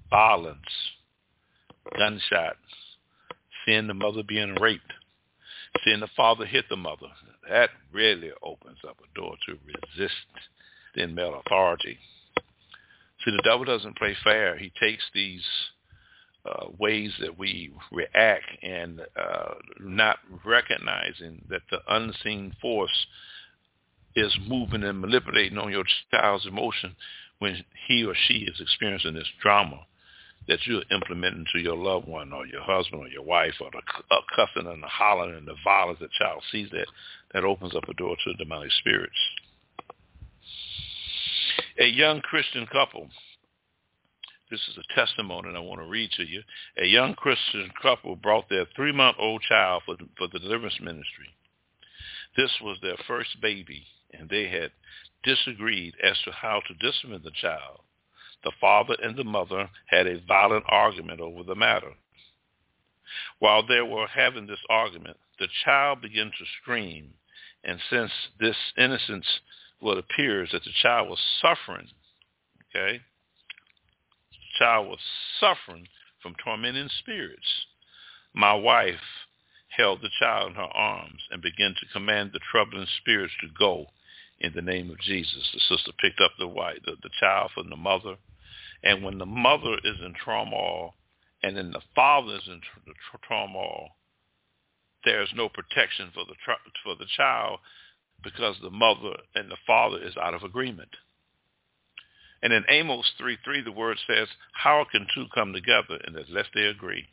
[0.10, 0.60] violence,
[1.98, 2.58] gunshots,
[3.66, 4.94] seeing the mother being raped,
[5.84, 7.08] seeing the father hit the mother.
[7.50, 10.14] That really opens up a door to resist
[10.96, 11.98] the male authority.
[13.24, 14.58] See, the devil doesn't play fair.
[14.58, 15.44] He takes these
[16.46, 23.08] uh, ways that we react and uh, not recognizing that the unseen force
[24.16, 26.96] is moving and manipulating on your child's emotion
[27.40, 29.86] when he or she is experiencing this drama
[30.48, 33.82] that you're implementing to your loved one or your husband or your wife or the
[34.36, 36.88] cussing and the hollering and the violence that child sees that,
[37.34, 39.16] that opens up a door to the demonic spirits.
[41.80, 43.10] A young Christian couple,
[44.52, 46.42] this is a testimony and I want to read to you.
[46.78, 51.30] A young Christian couple brought their three-month-old child for, for the deliverance ministry.
[52.38, 54.72] This was their first baby, and they had
[55.24, 57.82] disagreed as to how to discipline the child
[58.44, 61.92] the father and the mother had a violent argument over the matter.
[63.40, 67.14] While they were having this argument, the child began to scream,
[67.64, 69.26] and since this innocence,
[69.84, 71.88] what appears that the child was suffering,
[72.69, 73.00] okay,
[74.32, 75.00] the child was
[75.39, 75.88] suffering
[76.22, 77.65] from tormenting spirits.
[78.34, 78.96] My wife
[79.69, 83.88] held the child in her arms and began to command the troubling spirits to go
[84.39, 85.50] in the name of Jesus.
[85.54, 88.15] The sister picked up the, the, the child from the mother
[88.84, 90.93] and when the mother is in turmoil
[91.41, 92.93] and then the father is in the
[93.28, 93.89] turmoil,
[95.06, 96.36] there's no protection for the
[96.84, 97.60] for the child
[98.24, 100.90] because the mother and the father is out of agreement.
[102.42, 107.08] And in Amos 3.3, the word says, how can two come together unless they agree?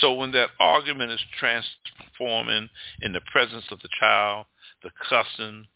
[0.00, 2.70] So when that argument is transforming
[3.02, 4.46] in the presence of the child,
[4.82, 5.66] the cussing,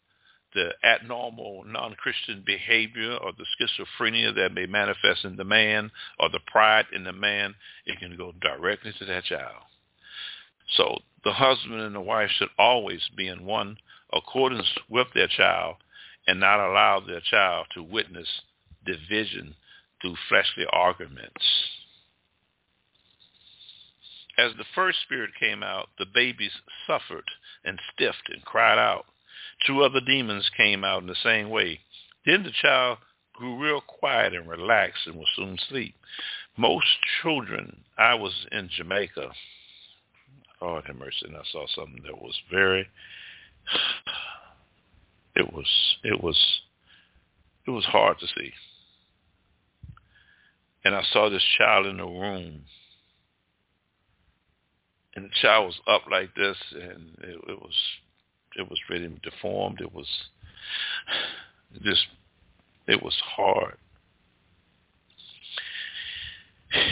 [0.54, 6.40] the abnormal non-Christian behavior or the schizophrenia that may manifest in the man or the
[6.46, 7.54] pride in the man,
[7.86, 9.62] it can go directly to that child.
[10.76, 13.76] So the husband and the wife should always be in one
[14.12, 15.76] accordance with their child
[16.26, 18.28] and not allow their child to witness
[18.84, 19.54] division
[20.00, 21.44] through fleshly arguments.
[24.38, 26.52] As the first spirit came out, the babies
[26.86, 27.24] suffered
[27.64, 29.04] and stiffed and cried out.
[29.66, 31.80] Two other demons came out in the same way.
[32.24, 32.98] Then the child
[33.34, 35.94] grew real quiet and relaxed and will soon sleep.
[36.56, 36.86] Most
[37.22, 39.30] children, I was in Jamaica.
[40.60, 42.86] God have mercy, and I saw something that was very,
[45.36, 45.68] it was,
[46.04, 46.60] it was,
[47.66, 48.52] it was hard to see.
[50.84, 52.62] And I saw this child in the room
[55.14, 57.74] and the child was up like this, and it, it was
[58.56, 59.80] it was really deformed.
[59.80, 60.08] It was
[61.82, 62.06] just
[62.86, 63.76] it was hard.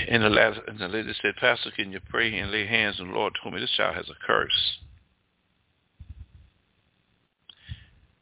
[0.08, 2.96] And the last, and the lady said, Pastor, can you pray and lay hands?
[2.98, 4.78] And the Lord told me this child has a curse.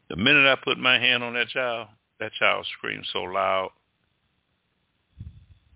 [0.09, 1.89] The minute I put my hand on that child,
[2.21, 3.71] that child screamed so loud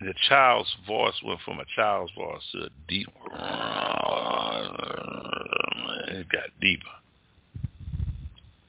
[0.01, 3.09] the child's voice went from a child's voice to a deep.
[6.09, 6.85] It got deeper.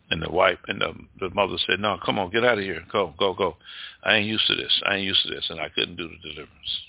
[0.09, 2.83] And the wife and the, the mother said, no, come on, get out of here.
[2.91, 3.55] Go, go, go.
[4.03, 4.81] I ain't used to this.
[4.85, 5.47] I ain't used to this.
[5.49, 6.81] And I couldn't do the deliverance.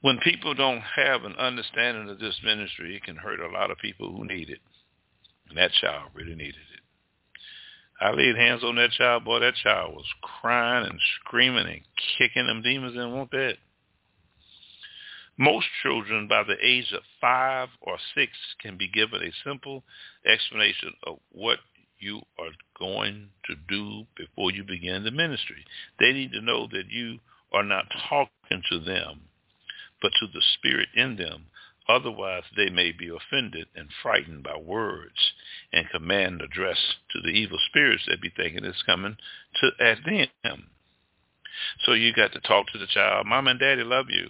[0.00, 3.78] When people don't have an understanding of this ministry, it can hurt a lot of
[3.78, 4.58] people who need it.
[5.50, 6.80] And that child really needed it.
[8.00, 11.80] I laid hands on that child, boy, that child was crying and screaming and
[12.16, 13.58] kicking them demons in one bed.
[15.36, 19.84] Most children by the age of five or six can be given a simple
[20.24, 21.58] explanation of what
[21.98, 25.64] you are going to do before you begin the ministry.
[25.98, 27.18] They need to know that you
[27.52, 29.22] are not talking to them,
[30.00, 31.46] but to the spirit in them
[31.90, 35.32] Otherwise, they may be offended and frightened by words
[35.72, 36.78] and command address
[37.10, 39.16] to the evil spirits that be thinking it's coming
[39.60, 39.98] to at
[40.44, 40.70] them.
[41.84, 43.26] So you got to talk to the child.
[43.26, 44.28] Mom and daddy love you.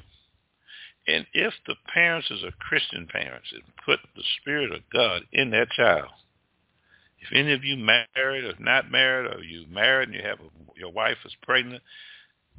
[1.06, 5.50] And if the parents is a Christian parents and put the spirit of God in
[5.50, 6.10] that child,
[7.20, 10.78] if any of you married or not married, or you married and you have a,
[10.78, 11.82] your wife is pregnant,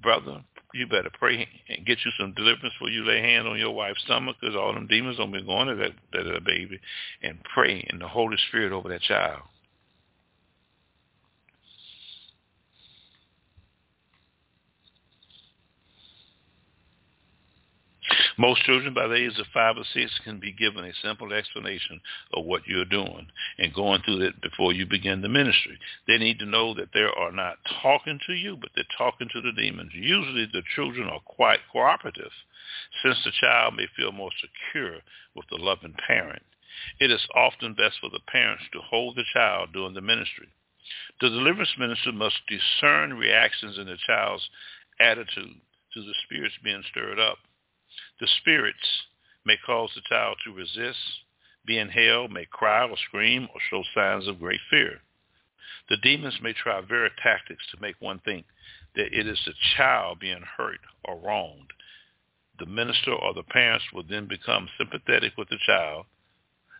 [0.01, 3.71] brother, you better pray and get you some deliverance before you lay hands on your
[3.71, 6.79] wife's stomach because all them demons don't be going to that, that, that baby
[7.21, 9.41] and pray in the Holy Spirit over that child.
[18.37, 22.01] Most children by the age of five or six can be given a simple explanation
[22.33, 25.77] of what you're doing and going through it before you begin the ministry.
[26.07, 29.41] They need to know that they are not talking to you, but they're talking to
[29.41, 29.91] the demons.
[29.93, 32.31] Usually the children are quite cooperative
[33.03, 34.99] since the child may feel more secure
[35.35, 36.43] with the loving parent.
[36.99, 40.47] It is often best for the parents to hold the child during the ministry.
[41.19, 44.49] The deliverance minister must discern reactions in the child's
[44.99, 45.61] attitude
[45.93, 47.37] to the spirits being stirred up.
[48.21, 49.01] The spirits
[49.45, 50.99] may cause the child to resist,
[51.65, 55.01] be in hell, may cry or scream or show signs of great fear.
[55.89, 58.45] The demons may try various tactics to make one think
[58.95, 61.73] that it is the child being hurt or wronged.
[62.59, 66.05] The minister or the parents will then become sympathetic with the child,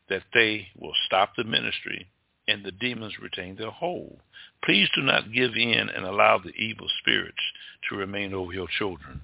[0.10, 2.08] that they will stop the ministry
[2.48, 4.20] and the demons retain their hold.
[4.64, 7.42] Please do not give in and allow the evil spirits
[7.90, 9.22] to remain over your children.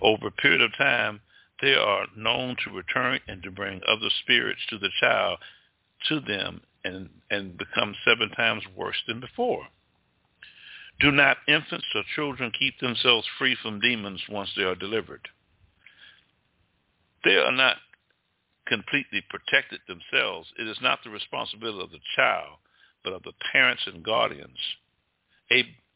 [0.00, 1.20] Over a period of time,
[1.60, 5.38] they are known to return and to bring other spirits to the child
[6.08, 9.66] to them and, and become seven times worse than before.
[11.00, 15.28] Do not infants or children keep themselves free from demons once they are delivered.
[17.24, 17.76] They are not
[18.66, 20.48] completely protected themselves.
[20.58, 22.58] It is not the responsibility of the child,
[23.02, 24.58] but of the parents and guardians.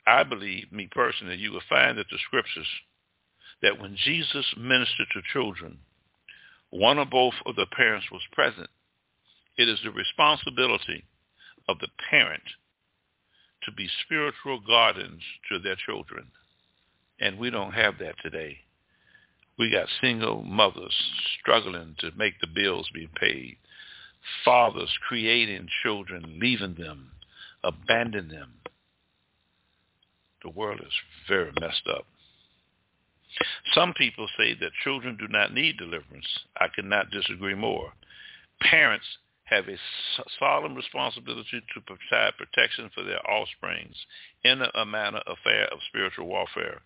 [0.06, 2.66] I believe, me personally, you will find that the scriptures
[3.62, 5.78] that when Jesus ministered to children,
[6.70, 8.68] one or both of the parents was present.
[9.56, 11.04] It is the responsibility
[11.68, 12.42] of the parent
[13.62, 16.26] to be spiritual guardians to their children.
[17.20, 18.58] And we don't have that today.
[19.56, 20.94] We got single mothers
[21.40, 23.56] struggling to make the bills be paid.
[24.44, 27.12] Fathers creating children, leaving them,
[27.62, 28.54] abandoning them.
[30.42, 30.92] The world is
[31.28, 32.04] very messed up.
[33.74, 36.26] Some people say that children do not need deliverance.
[36.56, 37.92] I cannot disagree more.
[38.60, 39.06] Parents
[39.44, 39.76] have a
[40.38, 43.96] solemn responsibility to provide protection for their offsprings
[44.42, 46.80] in a manner affair of spiritual warfare.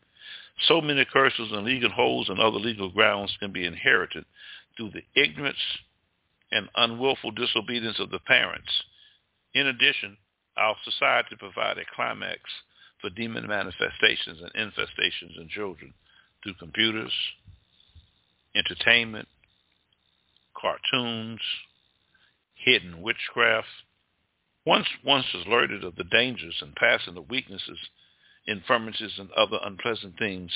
[0.67, 4.25] So many curses and legal holds and other legal grounds can be inherited
[4.77, 5.63] through the ignorance
[6.51, 8.71] and unwillful disobedience of the parents.
[9.55, 10.17] In addition,
[10.57, 12.41] our society provides a climax
[13.01, 15.95] for demon manifestations and infestations in children
[16.49, 17.13] through computers,
[18.55, 19.29] entertainment,
[20.57, 21.41] cartoons,
[22.55, 23.67] hidden witchcraft.
[24.65, 27.79] Once once alerted of the dangers and passing the weaknesses,
[28.47, 30.51] infirmities, and other unpleasant things,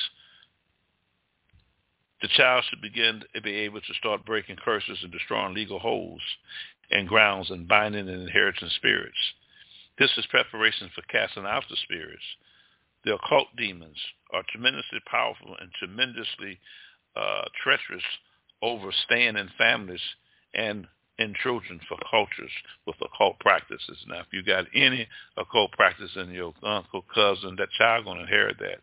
[2.21, 6.23] the child should begin to be able to start breaking curses and destroying legal holes
[6.91, 9.17] and grounds and binding and inheriting spirits.
[9.99, 12.23] This is preparation for casting out the spirits.
[13.05, 13.97] The occult demons
[14.33, 16.59] are tremendously powerful and tremendously
[17.17, 18.05] uh, treacherous
[18.63, 20.01] over staying in families
[20.55, 20.87] and
[21.19, 22.51] in children for cultures
[22.87, 23.99] with occult practices.
[24.09, 28.23] Now, if you got any occult practice in your uncle, cousin, that child going to
[28.23, 28.79] inherit that.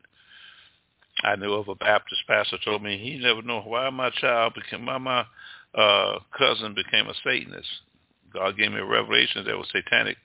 [1.24, 4.86] I knew of a Baptist pastor told me he never knew why my child became,
[4.86, 5.26] why my
[5.76, 7.68] uh, cousin became a Satanist.
[8.34, 10.18] God gave me a revelation that was satanic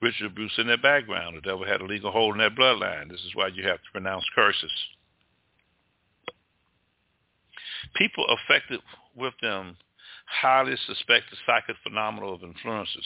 [0.00, 1.36] ritual abuse in their background.
[1.36, 3.10] The devil had a legal hold in their bloodline.
[3.10, 4.72] This is why you have to pronounce curses.
[7.94, 8.80] People affected
[9.16, 9.76] with them
[10.26, 13.04] highly suspect the psychic phenomenon of influences.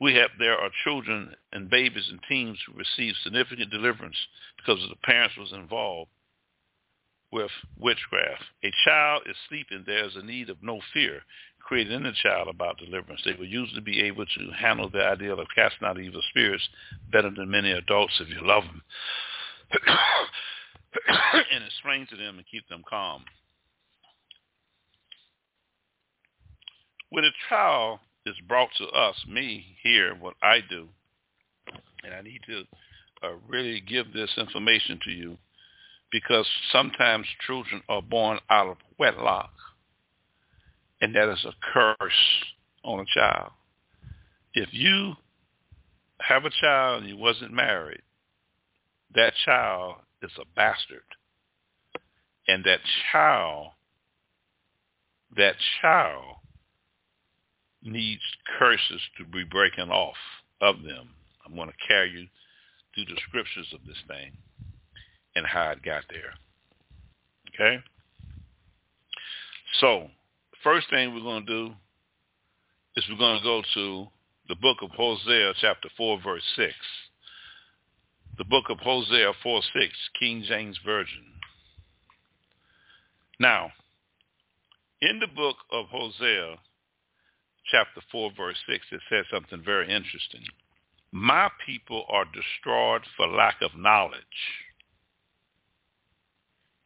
[0.00, 4.16] We have there are children and babies and teens who receive significant deliverance
[4.56, 6.10] because the parents was involved
[7.30, 8.42] with witchcraft.
[8.64, 11.22] A child is sleeping, there is a need of no fear
[11.70, 13.22] created in the child about deliverance.
[13.24, 16.68] They will usually be able to handle the idea of casting out evil spirits
[17.12, 18.82] better than many adults if you love them.
[21.52, 23.24] and explain to them and keep them calm.
[27.10, 30.88] When a child is brought to us, me here, what I do,
[32.02, 32.64] and I need to
[33.22, 35.38] uh, really give this information to you
[36.10, 39.52] because sometimes children are born out of wedlock,
[41.00, 42.12] and that is a curse
[42.84, 43.52] on a child.
[44.54, 45.14] If you
[46.20, 48.02] have a child and you wasn't married,
[49.14, 51.02] that child is a bastard.
[52.48, 52.80] And that
[53.12, 53.68] child,
[55.36, 56.36] that child
[57.82, 58.22] needs
[58.58, 60.16] curses to be breaking off
[60.60, 61.10] of them.
[61.46, 62.26] I'm going to carry you
[62.94, 64.32] through the scriptures of this thing
[65.36, 66.34] and how it got there.
[67.54, 67.82] Okay?
[69.80, 70.08] So,
[70.62, 71.74] first thing we're going to do
[72.96, 74.06] is we're going to go to
[74.48, 76.74] the book of Hosea, chapter 4, verse 6.
[78.38, 81.24] The book of Hosea 4, 6, King James Version.
[83.38, 83.70] Now,
[85.00, 86.56] in the book of Hosea,
[87.70, 90.42] chapter 4, verse 6, it says something very interesting.
[91.12, 94.20] My people are destroyed for lack of knowledge.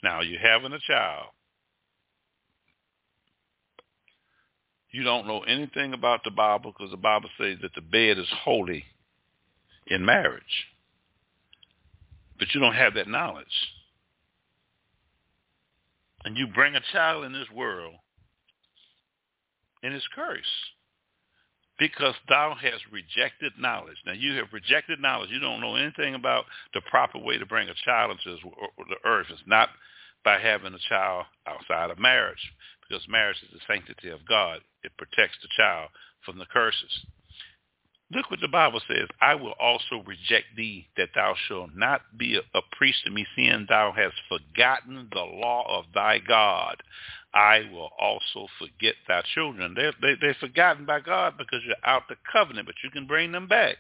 [0.03, 1.29] Now, you're having a child.
[4.95, 8.29] You don't know anything about the Bible because the Bible says that the bed is
[8.45, 8.85] holy
[9.89, 10.69] in marriage.
[12.39, 13.47] But you don't have that knowledge.
[16.25, 17.95] And you bring a child in this world
[19.83, 20.47] and it's cursed
[21.77, 23.97] because thou hast rejected knowledge.
[24.07, 25.31] Now you have rejected knowledge.
[25.33, 28.53] You don't know anything about the proper way to bring a child into this,
[28.89, 29.27] the earth.
[29.31, 29.71] It's not
[30.25, 32.53] by having a child outside of marriage
[32.89, 34.61] because marriage is the sanctity of God.
[34.85, 35.91] It protects the child
[36.25, 37.05] from the curses.
[38.13, 39.09] Look what the Bible says.
[39.21, 43.67] I will also reject thee that thou shalt not be a, priest to me, seeing
[43.69, 46.83] thou hast forgotten the law of thy God.
[47.33, 49.75] I will also forget thy children.
[49.75, 53.33] They're, they, they're forgotten by God because you're out the covenant, but you can bring
[53.33, 53.77] them back.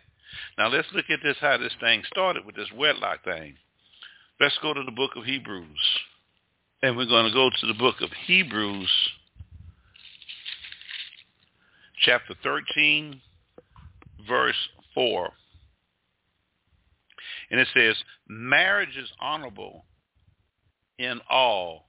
[0.58, 3.54] Now let's look at this, how this thing started with this wedlock thing.
[4.40, 5.68] Let's go to the book of Hebrews.
[6.82, 8.90] And we're going to go to the book of Hebrews,
[12.04, 13.20] chapter 13,
[14.28, 15.30] verse 4.
[17.50, 17.96] And it says,
[18.28, 19.84] marriage is honorable
[20.98, 21.88] in all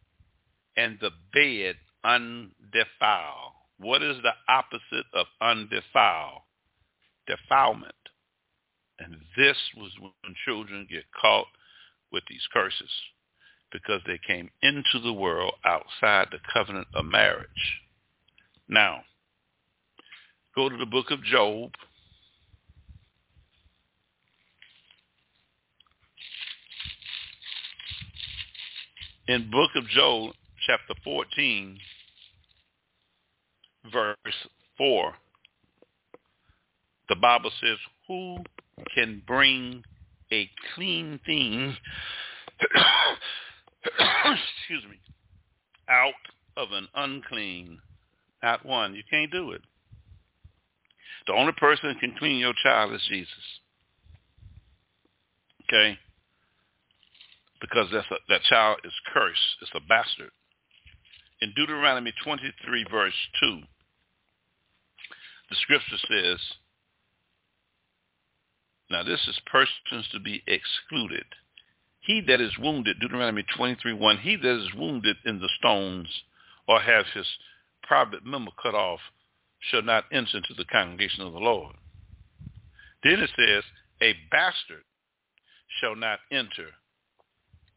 [0.77, 3.53] and the bed undefiled.
[3.77, 6.41] What is the opposite of undefiled?
[7.27, 7.93] Defilement.
[8.99, 11.47] And this was when children get caught
[12.11, 12.89] with these curses.
[13.71, 17.81] because they came into the world outside the covenant of marriage.
[18.69, 19.01] Now,
[20.55, 21.71] go to the book of Job.
[29.27, 30.33] In book of Job,
[30.67, 31.77] chapter 14,
[33.91, 34.15] verse
[34.77, 35.13] 4,
[37.09, 37.77] the Bible says,
[38.07, 38.37] who
[38.93, 39.83] can bring
[40.31, 41.75] a clean thing
[43.85, 44.99] excuse me,
[45.89, 46.13] out
[46.57, 47.79] of an unclean.
[48.41, 48.95] Not one.
[48.95, 49.61] You can't do it.
[51.27, 53.33] The only person that can clean your child is Jesus.
[55.63, 55.97] Okay?
[57.61, 59.57] Because that's a, that child is cursed.
[59.61, 60.31] It's a bastard.
[61.41, 63.59] In Deuteronomy 23, verse 2,
[65.49, 66.39] the scripture says,
[68.89, 71.25] now this is persons to be excluded.
[72.01, 76.07] He that is wounded, Deuteronomy 23, 1, he that is wounded in the stones
[76.67, 77.27] or has his
[77.81, 78.99] private member cut off
[79.69, 81.75] shall not enter into the congregation of the Lord.
[83.03, 83.63] Then it says,
[84.01, 84.83] a bastard
[85.79, 86.69] shall not enter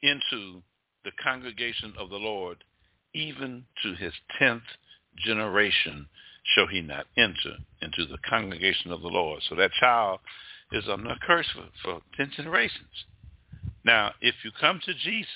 [0.02, 0.62] into
[1.04, 2.64] the congregation of the Lord,
[3.14, 4.62] even to his tenth
[5.24, 6.06] generation
[6.54, 9.42] shall he not enter into the congregation of the Lord.
[9.48, 10.20] So that child
[10.72, 13.04] is under a curse for, for ten generations.
[13.84, 15.28] Now, if you come to Jesus,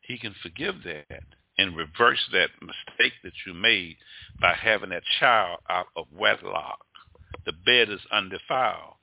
[0.00, 1.22] he can forgive that
[1.60, 3.96] and reverse that mistake that you made
[4.40, 6.86] by having that child out of wedlock.
[7.44, 8.94] The bed is undefiled.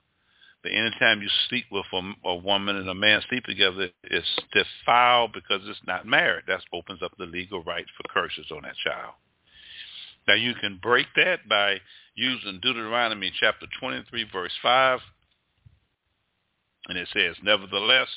[0.63, 5.33] But anytime you sleep with a, a woman and a man sleep together, it's defiled
[5.33, 6.45] because it's not married.
[6.47, 9.13] That opens up the legal right for curses on that child.
[10.27, 11.77] Now you can break that by
[12.15, 14.99] using Deuteronomy chapter 23 verse 5
[16.89, 18.07] and it says, Nevertheless,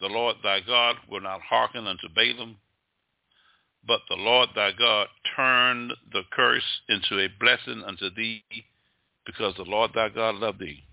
[0.00, 2.56] the Lord thy God will not hearken unto Balaam,
[3.86, 8.42] but the Lord thy God turned the curse into a blessing unto thee,
[9.26, 10.84] because the Lord thy God loved thee.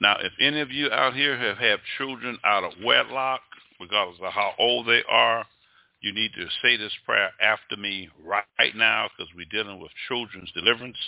[0.00, 3.42] Now, if any of you out here have had children out of wedlock,
[3.80, 5.46] regardless of how old they are,
[6.00, 10.50] you need to say this prayer after me right now because we're dealing with children's
[10.52, 10.98] deliverance.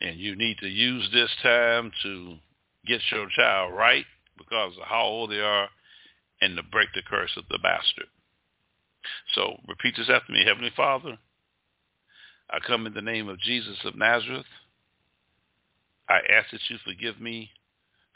[0.00, 2.36] And you need to use this time to
[2.86, 4.06] get your child right
[4.38, 5.68] because of how old they are
[6.40, 8.06] and to break the curse of the bastard.
[9.34, 10.44] So repeat this after me.
[10.44, 11.18] Heavenly Father,
[12.50, 14.46] I come in the name of Jesus of Nazareth.
[16.08, 17.50] I ask that you forgive me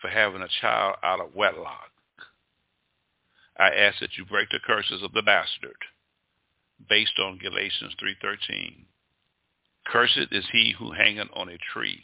[0.00, 1.90] for having a child out of wedlock.
[3.58, 5.76] I ask that you break the curses of the bastard
[6.88, 8.84] based on Galatians 3.13.
[9.86, 12.02] Cursed is he who hangeth on a tree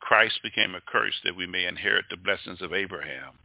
[0.00, 3.38] Christ became a curse that we may inherit the blessings of Abraham.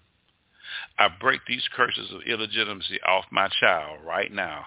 [1.00, 4.66] I break these curses of illegitimacy off my child right now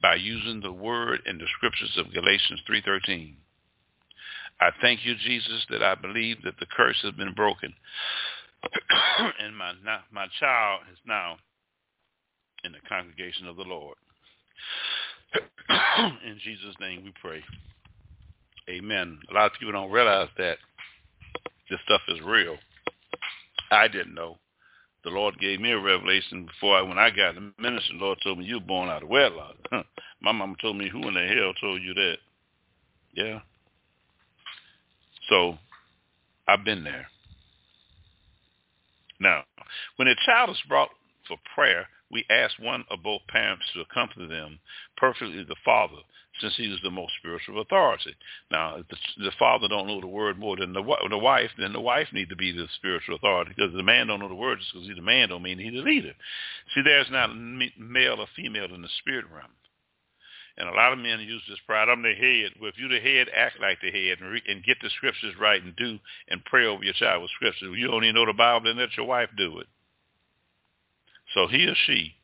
[0.00, 3.34] by using the word in the scriptures of Galatians 3.13.
[4.60, 7.72] I thank you, Jesus, that I believe that the curse has been broken.
[9.40, 9.72] and my,
[10.12, 11.36] my child is now
[12.64, 13.96] in the congregation of the Lord.
[16.26, 17.42] in Jesus' name we pray.
[18.68, 19.18] Amen.
[19.30, 20.58] A lot of people don't realize that
[21.70, 22.56] this stuff is real.
[23.70, 24.38] I didn't know.
[25.08, 27.96] The Lord gave me a revelation before I, when I got the ministry.
[27.96, 29.56] The Lord told me you were born out of wedlock.
[30.20, 32.16] My mama told me, who in the hell told you that?
[33.14, 33.40] Yeah.
[35.30, 35.56] So
[36.46, 37.06] I've been there.
[39.18, 39.44] Now,
[39.96, 40.90] when a child is brought
[41.26, 44.58] for prayer, we ask one or both parents to accompany them,
[44.98, 46.02] perfectly the father,
[46.40, 48.14] since he is the most spiritual authority.
[48.50, 51.80] Now, the, the father don't know the word more than the, the wife, then the
[51.80, 54.72] wife need to be the spiritual authority because the man don't know the word just
[54.72, 56.12] because he's the man don't mean he's the leader.
[56.74, 59.50] See, there's not male or female in the spirit realm.
[60.58, 61.88] And a lot of men use this pride.
[61.88, 62.50] I'm the head.
[62.60, 65.34] Well, if you're the head, act like the head and, re- and get the scriptures
[65.40, 67.76] right and do and pray over your child with scriptures.
[67.76, 69.68] You don't even know the Bible, then let your wife do it.
[71.34, 72.14] So he or she,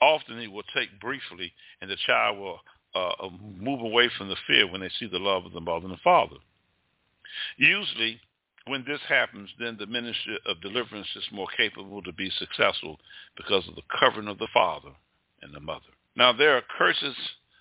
[0.00, 2.58] often he will take briefly and the child will
[2.94, 3.28] uh,
[3.58, 6.00] move away from the fear when they see the love of the mother and the
[6.02, 6.36] father.
[7.56, 8.20] Usually,
[8.66, 12.98] when this happens, then the ministry of deliverance is more capable to be successful
[13.36, 14.90] because of the covering of the father
[15.42, 15.80] and the mother.
[16.14, 17.16] Now, there are curses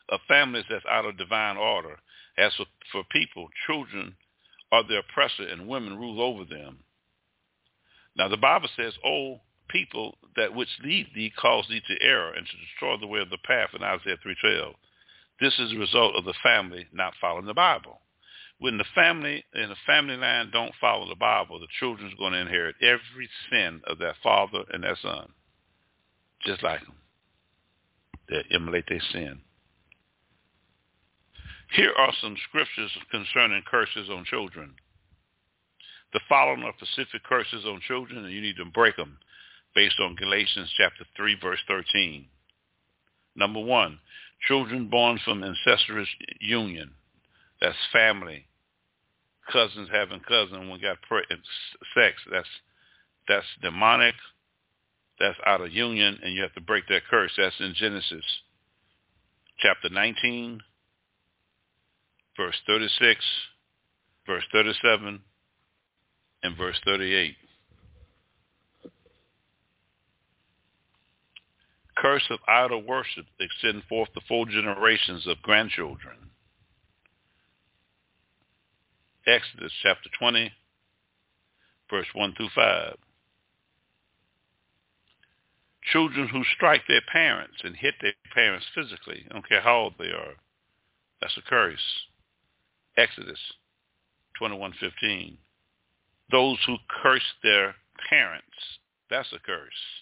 [0.10, 1.98] of families that's out of divine order.
[2.38, 4.16] As for, for people, children
[4.72, 6.80] are the oppressor and women rule over them.
[8.16, 12.46] Now, the Bible says, oh, people that which lead thee cause thee to error and
[12.46, 14.74] to destroy the way of the path in Isaiah 3.12.
[15.42, 18.00] This is a result of the family not following the Bible.
[18.60, 22.42] when the family and the family line don't follow the Bible, the children's going to
[22.42, 25.30] inherit every sin of their father and their son,
[26.46, 26.94] just like them.
[28.30, 29.42] They emulate their sin.
[31.72, 34.76] Here are some scriptures concerning curses on children.
[36.14, 39.18] The following are specific curses on children, and you need to break them
[39.74, 42.28] based on Galatians chapter 3, verse 13.
[43.36, 44.00] Number one,
[44.48, 46.08] children born from incestuous
[46.40, 46.92] union.
[47.62, 48.46] That's family.
[49.52, 51.26] Cousins having cousins when got pre-
[51.96, 52.16] sex.
[52.32, 52.48] That's
[53.28, 54.16] that's demonic.
[55.20, 57.32] That's out of union, and you have to break that curse.
[57.38, 58.24] That's in Genesis
[59.60, 60.60] chapter 19,
[62.36, 63.24] verse 36,
[64.26, 65.22] verse 37,
[66.44, 67.36] and verse 38.
[72.02, 76.18] Curse of idol worship extend forth to four generations of grandchildren.
[79.28, 80.52] Exodus chapter 20,
[81.92, 82.96] verse 1 through 5.
[85.94, 89.94] Children who strike their parents and hit their parents physically, I don't care how old
[90.00, 90.34] they are,
[91.22, 92.08] that's a curse.
[92.98, 93.40] Exodus
[94.42, 95.38] 21:15.
[96.32, 97.76] Those who curse their
[98.10, 100.02] parents, that's a curse.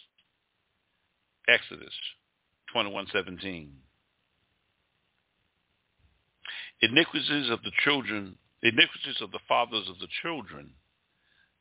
[1.50, 1.94] Exodus
[2.74, 3.72] 21:17.
[6.82, 10.74] Iniquities of the children, iniquities of the fathers of the children,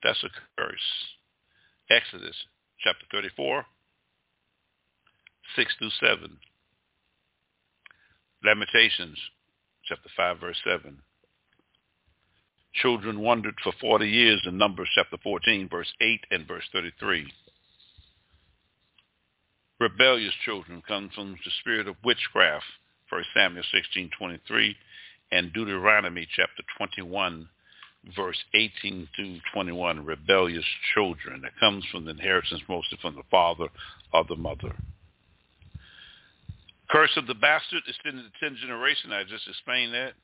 [0.03, 1.17] that's a curse.
[1.91, 2.37] Exodus
[2.79, 3.67] chapter 34,
[5.57, 6.39] 6 through 7.
[8.45, 9.19] Lamentations
[9.85, 11.03] chapter 5, verse 7
[12.75, 17.33] children wandered for 40 years in Numbers chapter 14, verse 8 and verse 33.
[19.81, 22.65] Rebellious children comes from the spirit of witchcraft,
[23.11, 24.77] 1 Samuel 16:23,
[25.31, 27.49] and Deuteronomy chapter 21,
[28.17, 30.05] verse 18 through 21.
[30.05, 30.65] Rebellious
[30.95, 33.69] children that comes from the inheritance mostly from the father
[34.13, 34.75] or the mother.
[36.91, 39.13] Curse of the bastard extended to 10 generation.
[39.13, 40.15] I just explained that.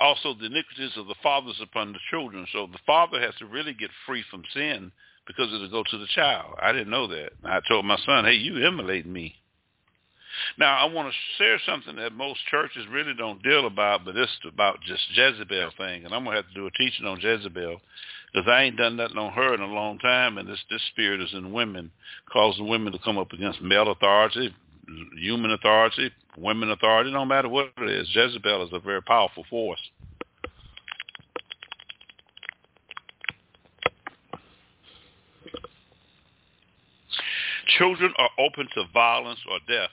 [0.00, 2.46] Also the iniquities of the fathers upon the children.
[2.52, 4.92] So the father has to really get free from sin
[5.26, 6.56] because it'll go to the child.
[6.60, 7.30] I didn't know that.
[7.44, 9.34] I told my son, hey, you emulate me.
[10.58, 14.32] Now, I want to share something that most churches really don't deal about, but it's
[14.46, 16.04] about just Jezebel thing.
[16.04, 17.80] And I'm going to have to do a teaching on Jezebel
[18.32, 20.38] because I ain't done nothing on her in a long time.
[20.38, 21.92] And this, this spirit is in women,
[22.32, 24.54] causing women to come up against male authority,
[25.18, 28.08] human authority, women authority, no matter what it is.
[28.12, 29.80] Jezebel is a very powerful force.
[37.78, 39.90] Children are open to violence or death,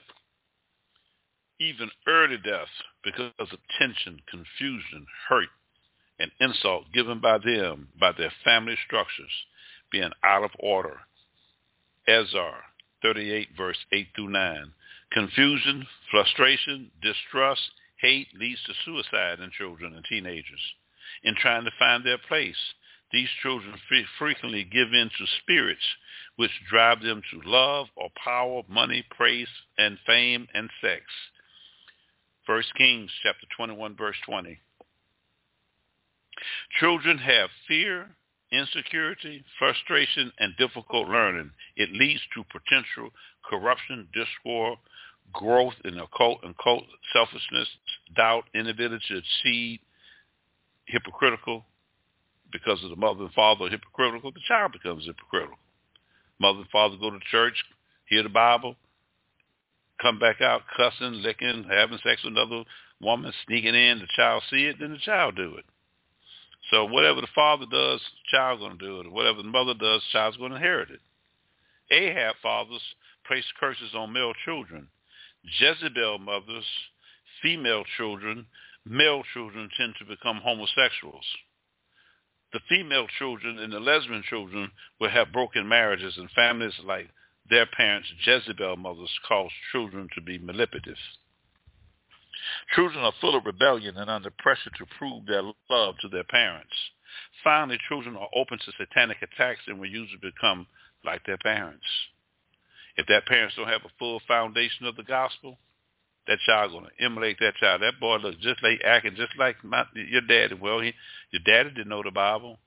[1.60, 2.68] even early death,
[3.04, 5.50] because of tension, confusion, hurt,
[6.20, 9.32] and insult given by them, by their family structures,
[9.92, 11.00] being out of order.
[12.08, 12.54] Ezra
[13.02, 14.74] 38, verse 8 through 9.
[15.12, 17.62] Confusion, frustration, distrust,
[18.00, 20.62] hate leads to suicide in children and teenagers.
[21.24, 22.56] In trying to find their place,
[23.12, 23.76] these children
[24.18, 25.84] frequently give in to spirits
[26.38, 31.04] which drive them to love or power, money, praise, and fame and sex.
[32.46, 34.60] 1 Kings chapter 21, verse 20.
[36.80, 38.10] Children have fear,
[38.52, 41.52] insecurity, frustration, and difficult learning.
[41.76, 43.12] It leads to potential
[43.44, 44.80] corruption, discord,
[45.34, 47.68] growth in occult and cult selfishness,
[48.16, 49.80] doubt, inability to achieve,
[50.86, 51.66] hypocritical,
[52.52, 55.58] because of the mother and father hypocritical, the child becomes hypocritical.
[56.40, 57.64] Mother and father go to church,
[58.08, 58.76] hear the Bible,
[60.02, 62.64] come back out cussing, licking, having sex with another
[63.00, 65.66] woman, sneaking in, the child see it, then the child do it.
[66.70, 69.12] So whatever the father does, the child's going to do it.
[69.12, 71.02] Whatever the mother does, the child's going to inherit it.
[71.92, 72.82] Ahab fathers
[73.28, 74.88] place curses on male children.
[75.44, 76.66] Jezebel mothers,
[77.42, 78.46] female children,
[78.86, 81.26] male children tend to become homosexuals.
[82.54, 87.10] The female children and the lesbian children will have broken marriages and families like
[87.50, 90.98] their parents, Jezebel mothers, cause children to be manipulative.
[92.76, 96.74] Children are full of rebellion and under pressure to prove their love to their parents.
[97.44, 100.68] Finally, children are open to satanic attacks and will usually become
[101.04, 101.86] like their parents.
[102.98, 105.58] If that parents don't have a full foundation of the gospel,
[106.28, 107.82] that child to emulate that child.
[107.82, 110.56] That boy looks just like acting just like my, your daddy.
[110.60, 110.94] Well, he,
[111.32, 112.60] your daddy didn't know the Bible.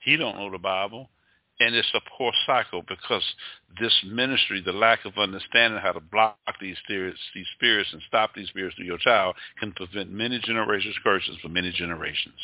[0.00, 1.08] He don't know the Bible,
[1.60, 3.22] And it's a poor cycle because
[3.80, 8.34] this ministry, the lack of understanding how to block these spirits, these spirits and stop
[8.34, 12.38] these spirits through your child can prevent many generations curses for many generations.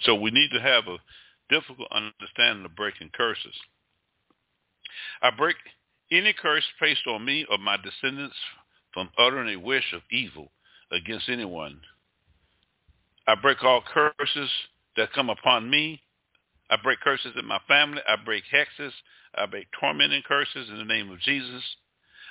[0.00, 0.96] So we need to have a
[1.50, 3.54] difficult understanding of breaking curses.
[5.22, 5.56] I break
[6.10, 8.36] any curse placed on me or my descendants
[8.92, 10.50] from uttering a wish of evil
[10.90, 11.80] against anyone.
[13.26, 14.50] I break all curses
[14.96, 16.02] that come upon me.
[16.70, 18.00] I break curses in my family.
[18.08, 18.92] I break hexes.
[19.34, 21.62] I break tormenting curses in the name of Jesus.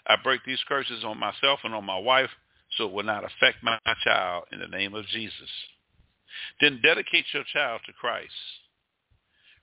[0.07, 2.29] I break these curses on myself and on my wife
[2.77, 5.49] so it will not affect my child in the name of Jesus.
[6.61, 8.31] Then dedicate your child to Christ.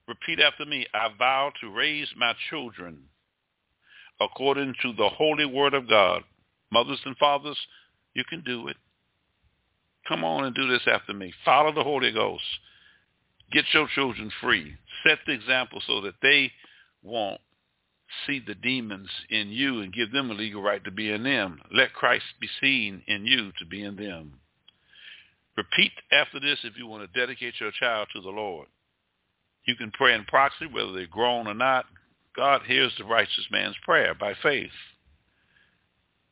[0.09, 2.99] Repeat after me, I vow to raise my children
[4.21, 6.23] according to the holy word of God.
[6.71, 7.59] Mothers and fathers,
[8.15, 8.77] you can do it.
[10.09, 11.33] Come on and do this after me.
[11.45, 12.45] Follow the Holy Ghost.
[13.53, 14.75] Get your children free.
[15.07, 16.53] Set the example so that they
[17.03, 17.41] won't
[18.27, 21.61] see the demons in you and give them a legal right to be in them.
[21.73, 24.35] Let Christ be seen in you to be in them.
[25.57, 28.69] Repeat after this if you want to dedicate your child to the Lord.
[29.67, 31.87] You can pray in proxy, whether they're grown or not.
[32.35, 34.71] God hears the righteous man's prayer by faith.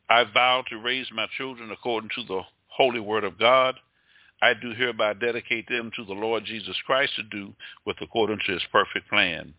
[0.09, 3.75] I vow to raise my children according to the holy word of God.
[4.41, 7.53] I do hereby dedicate them to the Lord Jesus Christ to do
[7.85, 9.53] with according to his perfect plan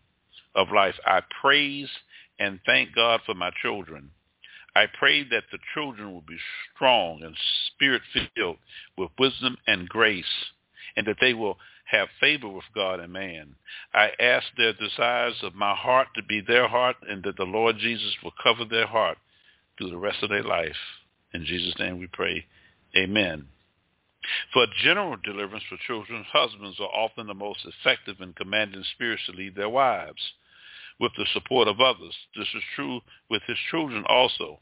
[0.55, 0.95] of life.
[1.05, 1.89] I praise
[2.39, 4.11] and thank God for my children.
[4.75, 6.37] I pray that the children will be
[6.75, 7.35] strong and
[7.73, 8.57] spirit-filled
[8.97, 10.25] with wisdom and grace,
[10.95, 11.57] and that they will
[11.89, 13.55] have favor with God and man.
[13.93, 17.77] I ask their desires of my heart to be their heart, and that the Lord
[17.79, 19.17] Jesus will cover their heart
[19.77, 20.75] through the rest of their life.
[21.33, 22.45] In Jesus' name we pray.
[22.95, 23.47] Amen.
[24.51, 29.31] For general deliverance for children, husbands are often the most effective in commanding spirits to
[29.31, 30.33] lead their wives
[30.99, 32.15] with the support of others.
[32.35, 34.59] This is true with his children also.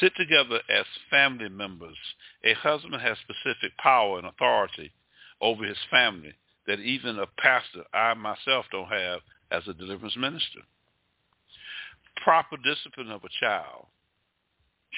[0.00, 1.96] Sit together as family members.
[2.42, 4.92] A husband has specific power and authority
[5.40, 6.34] over his family
[6.66, 10.60] that even a pastor, I myself, don't have as a deliverance minister.
[12.22, 13.86] Proper discipline of a child.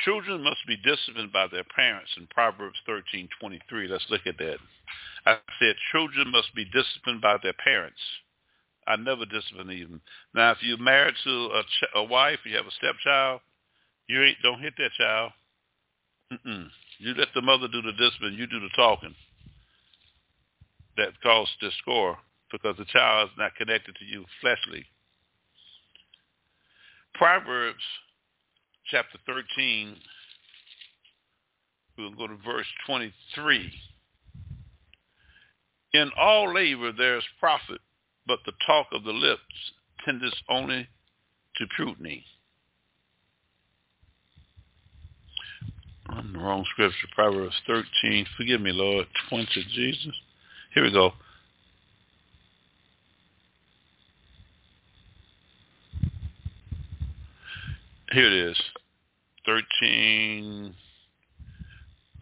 [0.04, 3.88] Children must be disciplined by their parents in Proverbs 13:23.
[3.88, 4.58] Let's look at that.
[5.24, 8.00] I said children must be disciplined by their parents.
[8.86, 10.00] I never discipline them.
[10.34, 13.40] Now, if you're married to a, ch- a wife, you have a stepchild,
[14.06, 15.32] you ain't don't hit that child.
[16.32, 16.68] Mm-mm.
[16.98, 18.34] You let the mother do the discipline.
[18.34, 19.14] You do the talking.
[20.96, 22.16] That causes discord
[22.50, 24.84] because the child is not connected to you fleshly.
[27.14, 27.82] Proverbs
[28.90, 29.96] chapter 13,
[31.98, 33.72] we'll go to verse 23.
[35.94, 37.80] In all labor there is profit,
[38.26, 39.40] but the talk of the lips
[40.04, 40.88] tendeth only
[41.56, 42.22] to prudence.
[46.08, 47.08] I'm the wrong scripture.
[47.14, 48.26] Proverbs 13.
[48.36, 49.06] Forgive me, Lord.
[49.28, 49.46] 20.
[49.74, 50.14] Jesus.
[50.76, 51.10] Here we go.
[58.12, 58.60] Here it is.
[59.46, 60.74] 13.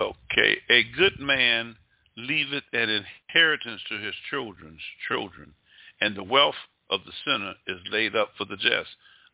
[0.00, 0.56] Okay.
[0.70, 1.74] A good man
[2.16, 4.78] leaveth an inheritance to his children's
[5.08, 5.52] children,
[6.00, 6.54] and the wealth
[6.90, 8.90] of the sinner is laid up for the just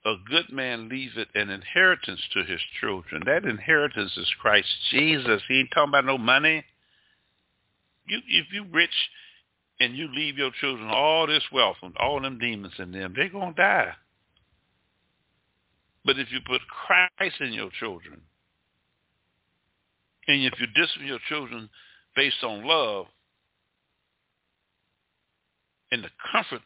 [0.07, 3.23] a good man leaveth an inheritance to his children.
[3.27, 5.43] That inheritance is Christ Jesus.
[5.47, 6.64] He ain't talking about no money.
[8.07, 8.91] You, if you rich
[9.81, 13.31] and you leave your children all this wealth and all them demons in them, they're
[13.31, 13.93] to die.
[16.05, 18.21] But if you put Christ in your children,
[20.29, 21.69] and if you discipline your children
[22.17, 23.07] based on love
[25.93, 26.63] and the comfort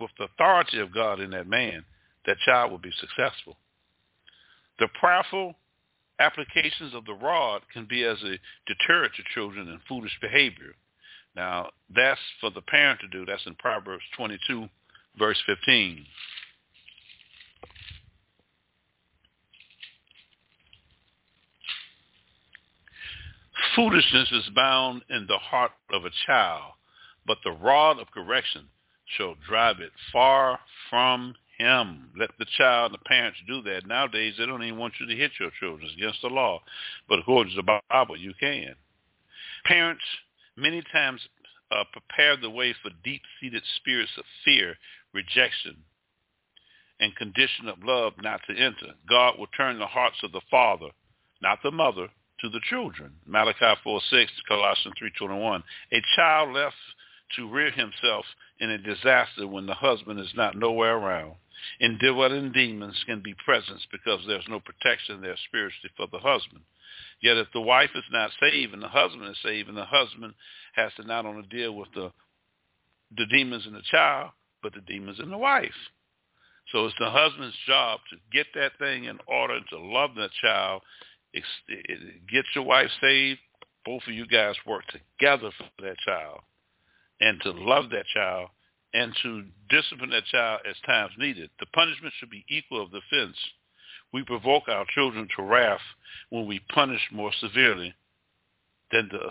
[0.00, 1.84] with the authority of God in that man,
[2.26, 3.56] that child will be successful.
[4.78, 5.54] The powerful
[6.20, 10.74] applications of the rod can be as a deterrent to children in foolish behavior.
[11.34, 13.24] Now, that's for the parent to do.
[13.24, 14.68] That's in Proverbs 22,
[15.18, 16.04] verse 15.
[23.76, 26.72] Foolishness is bound in the heart of a child,
[27.26, 28.66] but the rod of correction
[29.16, 30.58] shall drive it far
[30.88, 32.10] from him.
[32.18, 33.86] Let the child and the parents do that.
[33.86, 35.86] Nowadays, they don't even want you to hit your children.
[35.86, 36.60] It's against the law.
[37.08, 38.74] But according to the Bible, you can.
[39.64, 40.02] Parents
[40.56, 41.20] many times
[41.70, 44.74] uh, prepare the way for deep-seated spirits of fear,
[45.14, 45.76] rejection,
[46.98, 48.94] and condition of love not to enter.
[49.08, 50.88] God will turn the hearts of the father,
[51.40, 52.08] not the mother,
[52.40, 53.12] to the children.
[53.26, 55.62] Malachi 4, 6, Colossians 3, 21.
[55.92, 56.74] A child left
[57.36, 58.24] to rear himself
[58.58, 61.34] in a disaster when the husband is not nowhere around.
[61.80, 66.62] Indwelling demons can be present because there's no protection there spiritually for the husband.
[67.20, 70.34] Yet if the wife is not saved and the husband is saved and the husband
[70.74, 72.12] has to not only deal with the
[73.16, 74.30] the demons in the child,
[74.62, 75.74] but the demons in the wife.
[76.70, 80.82] So it's the husband's job to get that thing in order, to love that child,
[81.34, 83.40] get your wife saved.
[83.84, 86.42] Both of you guys work together for that child
[87.20, 88.48] and to love that child
[88.92, 91.50] and to discipline that child as times needed.
[91.60, 93.36] The punishment should be equal of the offense.
[94.12, 95.80] We provoke our children to wrath
[96.30, 97.94] when we punish more severely
[98.90, 99.30] than the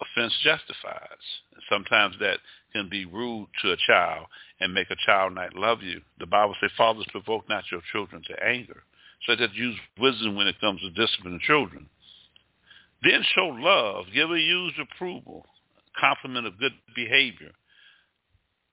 [0.00, 1.24] offense justifies.
[1.70, 2.38] Sometimes that
[2.72, 4.26] can be rude to a child
[4.60, 6.02] and make a child not love you.
[6.18, 8.82] The Bible says, fathers provoke not your children to anger.
[9.26, 11.88] So that use wisdom when it comes to disciplining children.
[13.02, 14.06] Then show love.
[14.12, 15.46] Give a used approval,
[15.98, 17.52] compliment of good behavior,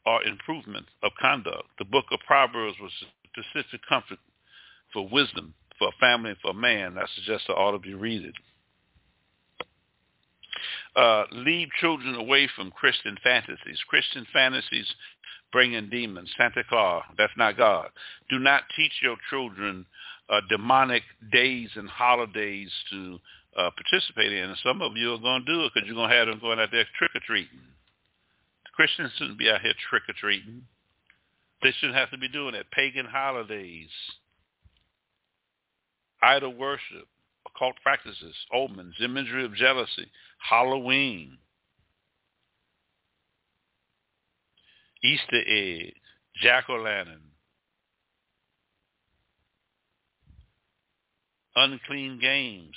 [0.06, 1.68] or improvement of conduct.
[1.80, 2.92] The book of Proverbs was
[3.26, 4.20] specific comfort
[4.94, 6.98] for wisdom, for a family, and for a man.
[6.98, 8.36] I suggest I ought to be read it.
[10.96, 13.80] Uh, leave children away from Christian fantasies.
[13.90, 14.88] Christian fantasies
[15.52, 16.32] bring in demons.
[16.38, 17.90] Santa Claus, that's not God.
[18.30, 19.86] Do not teach your children
[20.30, 23.20] uh, demonic days and holidays to
[23.56, 24.50] uh, participate in.
[24.50, 26.40] And some of you are going to do it because you're going to have them
[26.40, 27.60] going out there trick-or-treating.
[28.76, 30.62] Christians shouldn't be out here trick-or-treating.
[31.64, 32.66] They shouldn't have to be doing it.
[32.72, 33.90] Pagan holidays,
[36.22, 37.08] idol worship,
[37.48, 41.38] occult practices, omens, imagery of jealousy, Halloween,
[45.04, 45.94] Easter egg,
[46.42, 47.22] jack-o'-lantern,
[51.56, 52.76] unclean games,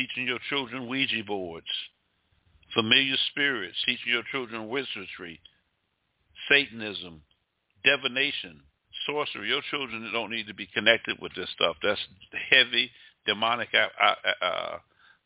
[0.00, 1.66] teaching your children Ouija boards,
[2.74, 5.40] familiar spirits, teaching your children wizardry,
[6.48, 7.22] Satanism,
[7.84, 8.60] divination,
[9.06, 9.48] sorcery.
[9.48, 11.76] Your children don't need to be connected with this stuff.
[11.82, 12.00] That's
[12.50, 12.90] heavy
[13.26, 14.78] demonic uh, uh,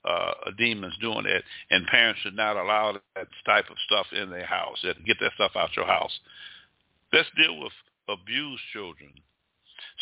[0.05, 4.45] uh, demons doing it, and parents should not allow that type of stuff in their
[4.45, 4.85] house.
[5.07, 6.19] Get that stuff out your house.
[7.13, 7.73] Let's deal with
[8.09, 9.13] abused children.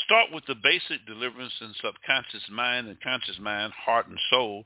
[0.05, 4.65] Start with the basic deliverance in subconscious mind and conscious mind, heart and soul,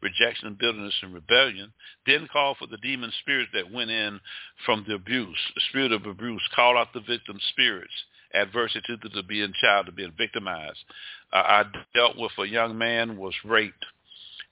[0.00, 1.72] rejection, bitterness, and rebellion.
[2.06, 4.20] Then call for the demon spirits that went in
[4.66, 6.42] from the abuse, the spirit of abuse.
[6.54, 7.94] Call out the victim spirits
[8.34, 10.78] adversity to the being child, to being victimized.
[11.32, 13.84] Uh, I dealt with a young man was raped,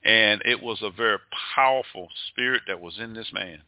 [0.04, 1.18] and it was a very
[1.54, 3.62] powerful spirit that was in this man.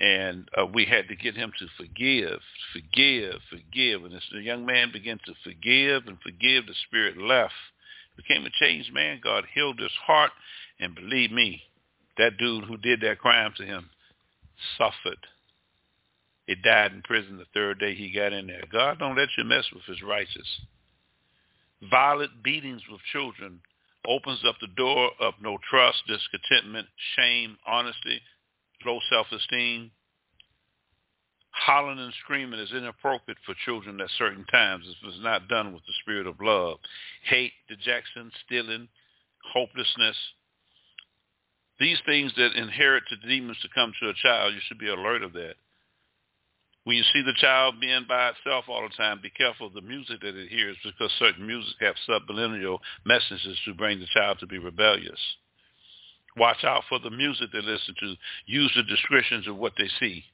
[0.00, 2.40] And uh, we had to get him to forgive,
[2.72, 4.04] forgive, forgive.
[4.04, 7.54] And as the young man began to forgive and forgive, the spirit left.
[8.16, 9.20] Became a changed man.
[9.22, 10.32] God healed his heart.
[10.80, 11.62] And believe me,
[12.18, 13.90] that dude who did that crime to him
[14.76, 15.18] suffered
[16.46, 18.64] he died in prison the third day he got in there.
[18.70, 20.60] God don't let you mess with his righteous.
[21.88, 23.60] Violent beatings with children
[24.06, 28.20] opens up the door of no trust, discontentment, shame, honesty,
[28.86, 29.90] low self-esteem.
[31.50, 35.82] Hollering and screaming is inappropriate for children at certain times if it's not done with
[35.82, 36.78] the spirit of love.
[37.24, 38.88] Hate, dejection, stealing,
[39.52, 40.16] hopelessness.
[41.78, 45.22] These things that inherit the demons to come to a child, you should be alert
[45.22, 45.54] of that.
[46.84, 49.80] When you see the child being by itself all the time, be careful of the
[49.82, 54.46] music that it hears because certain music have subliminal messages to bring the child to
[54.46, 55.20] be rebellious.
[56.36, 58.14] Watch out for the music they listen to.
[58.46, 60.24] Use the descriptions of what they see.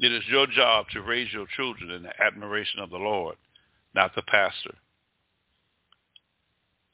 [0.00, 3.36] It is your job to raise your children in the admiration of the Lord,
[3.94, 4.74] not the pastor.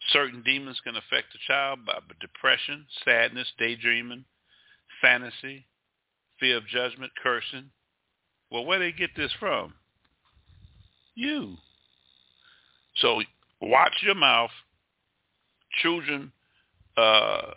[0.09, 4.25] Certain demons can affect the child by depression, sadness, daydreaming,
[5.01, 5.67] fantasy,
[6.39, 7.71] fear of judgment, cursing,
[8.55, 9.75] well, where they get this from?
[11.17, 11.57] You.
[12.99, 13.21] So
[13.61, 14.53] watch your mouth.
[15.83, 16.31] Children
[16.97, 17.53] uh,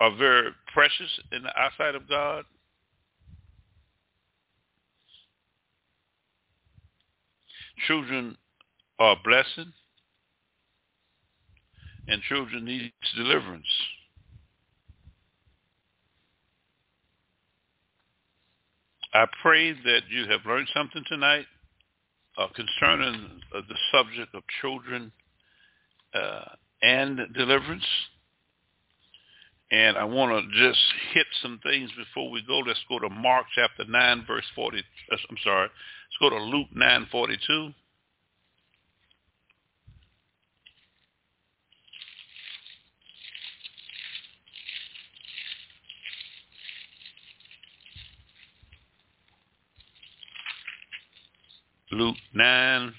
[0.00, 2.44] are very precious in the eyesight of God.
[7.86, 8.36] Children
[8.98, 9.72] are a blessing,
[12.08, 13.66] and children need deliverance.
[19.14, 21.46] I pray that you have learned something tonight
[22.36, 25.10] uh, concerning uh, the subject of children
[26.14, 26.44] uh,
[26.82, 27.86] and deliverance.
[29.70, 30.80] And I want to just
[31.12, 32.58] hit some things before we go.
[32.60, 34.78] Let's go to Mark chapter 9, verse 40.
[34.78, 35.68] Uh, I'm sorry.
[35.68, 37.70] Let's go to Luke 9, 42.
[51.90, 52.92] Luke 9,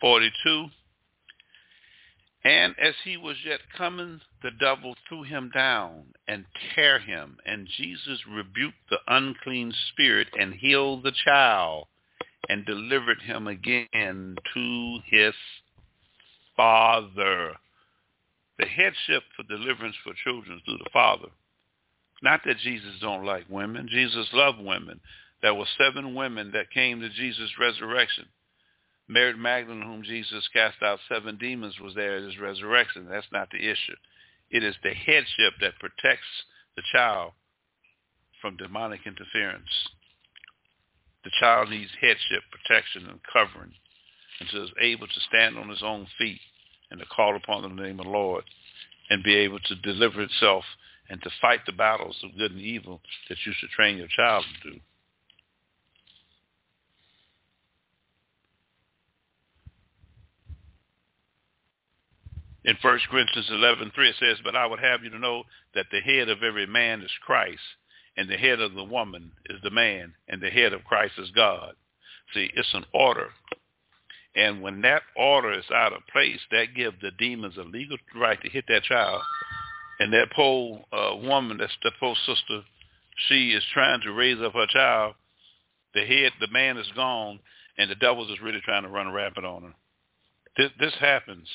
[0.00, 0.66] 42.
[2.44, 7.38] And as he was yet coming, the devil threw him down and tear him.
[7.46, 11.86] And Jesus rebuked the unclean spirit and healed the child
[12.48, 15.34] and delivered him again to his
[16.54, 17.52] father.
[18.58, 21.28] The headship for deliverance for children through the father.
[22.22, 23.88] Not that Jesus don't like women.
[23.90, 25.00] Jesus loved women.
[25.42, 28.26] There were seven women that came to Jesus' resurrection.
[29.08, 33.06] Mary Magdalene, whom Jesus cast out seven demons, was there at his resurrection.
[33.08, 33.96] That's not the issue.
[34.50, 36.26] It is the headship that protects
[36.76, 37.32] the child
[38.40, 39.88] from demonic interference.
[41.24, 43.72] The child needs headship, protection, and covering
[44.40, 46.40] until he's able to stand on his own feet
[46.90, 48.44] and to call upon the name of the Lord
[49.10, 50.64] and be able to deliver itself
[51.08, 54.44] and to fight the battles of good and evil that you should train your child
[54.62, 54.80] to do.
[62.64, 65.44] In 1 Corinthians 11, 3 it says, But I would have you to know
[65.74, 67.60] that the head of every man is Christ,
[68.16, 71.30] and the head of the woman is the man, and the head of Christ is
[71.32, 71.74] God.
[72.32, 73.28] See, it's an order.
[74.34, 78.40] And when that order is out of place, that gives the demons a legal right
[78.40, 79.20] to hit that child.
[80.00, 82.62] And that poor uh, woman, that's the poor sister,
[83.28, 85.14] she is trying to raise up her child.
[85.94, 87.38] The head, the man is gone,
[87.78, 89.74] and the devil is really trying to run rampant on her.
[90.56, 91.46] This, this happens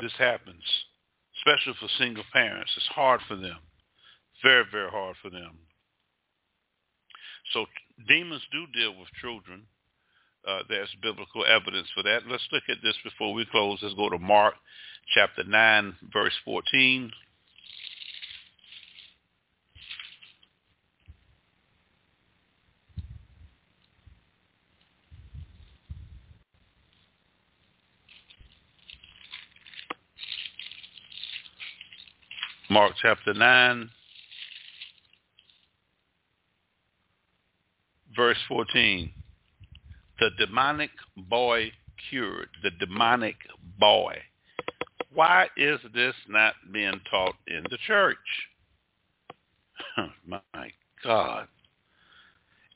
[0.00, 0.62] this happens,
[1.38, 2.72] especially for single parents.
[2.76, 3.58] It's hard for them,
[4.42, 5.58] very, very hard for them.
[7.52, 7.66] So
[8.08, 9.62] demons do deal with children.
[10.46, 12.22] Uh, there's biblical evidence for that.
[12.28, 13.78] Let's look at this before we close.
[13.82, 14.54] Let's go to Mark
[15.14, 17.10] chapter 9, verse 14.
[32.76, 33.88] Mark chapter 9,
[38.14, 39.10] verse 14.
[40.20, 41.72] The demonic boy
[42.10, 42.50] cured.
[42.62, 43.36] The demonic
[43.80, 44.18] boy.
[45.14, 48.18] Why is this not being taught in the church?
[50.26, 50.70] My
[51.02, 51.48] God.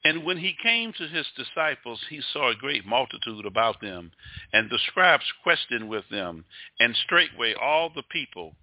[0.06, 4.12] And when he came to his disciples, he saw a great multitude about them,
[4.54, 6.46] and the scribes questioned with them,
[6.78, 8.54] and straightway all the people,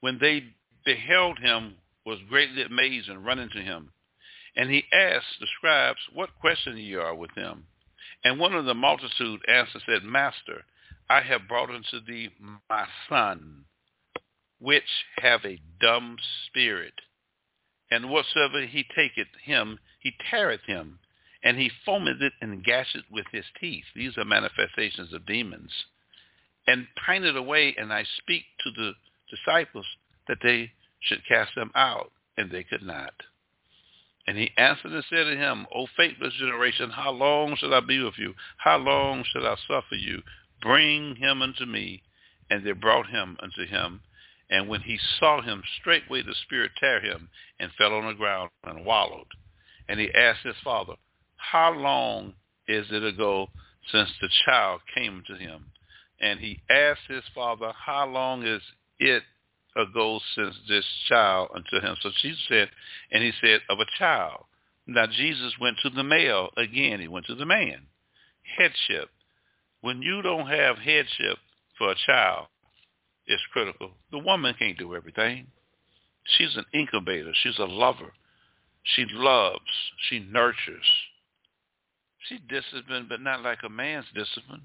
[0.00, 0.52] when they
[0.84, 3.92] beheld him was greatly amazed and running to him.
[4.56, 7.64] And he asked the scribes, What question ye are with him?
[8.24, 10.64] And one of the multitude answered, said, Master,
[11.08, 12.30] I have brought unto thee
[12.68, 13.64] my son,
[14.58, 14.82] which
[15.18, 16.16] have a dumb
[16.46, 16.94] spirit.
[17.90, 20.98] And whatsoever he taketh him, he teareth him,
[21.42, 23.84] and he foameth it and gasheth with his teeth.
[23.94, 25.72] These are manifestations of demons.
[26.66, 28.92] And pineth away, and I speak to the
[29.28, 29.86] disciples,
[30.28, 33.14] that they should cast them out, and they could not.
[34.26, 38.02] And he answered and said to him, O faithless generation, how long shall I be
[38.02, 38.34] with you?
[38.56, 40.22] How long shall I suffer you?
[40.60, 42.02] Bring him unto me.
[42.48, 44.00] And they brought him unto him.
[44.48, 48.50] And when he saw him, straightway the spirit tear him, and fell on the ground
[48.64, 49.26] and wallowed.
[49.88, 50.94] And he asked his father,
[51.36, 52.34] How long
[52.68, 53.48] is it ago
[53.90, 55.72] since the child came to him?
[56.20, 58.62] And he asked his father, How long is
[59.00, 59.24] it
[59.76, 61.96] ago since this child unto him.
[62.02, 62.68] So she said,
[63.10, 64.44] and he said, of a child.
[64.86, 67.00] Now Jesus went to the male again.
[67.00, 67.86] He went to the man.
[68.58, 69.08] Headship.
[69.80, 71.38] When you don't have headship
[71.78, 72.46] for a child,
[73.26, 73.92] it's critical.
[74.10, 75.46] The woman can't do everything.
[76.24, 77.32] She's an incubator.
[77.42, 78.12] She's a lover.
[78.82, 79.60] She loves.
[80.08, 80.86] She nurtures.
[82.28, 84.62] She disciplined, but not like a man's discipline.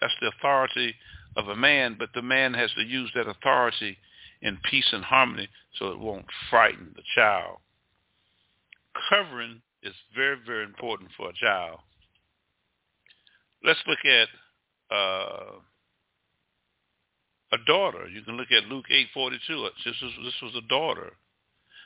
[0.00, 0.94] That's the authority
[1.36, 3.96] of a man, but the man has to use that authority
[4.42, 7.58] in peace and harmony so it won't frighten the child.
[9.08, 11.78] Covering is very, very important for a child.
[13.64, 14.28] Let's look at
[14.94, 15.58] uh,
[17.52, 18.08] a daughter.
[18.08, 19.68] You can look at Luke 8:42.
[19.84, 21.12] This was, this was a daughter.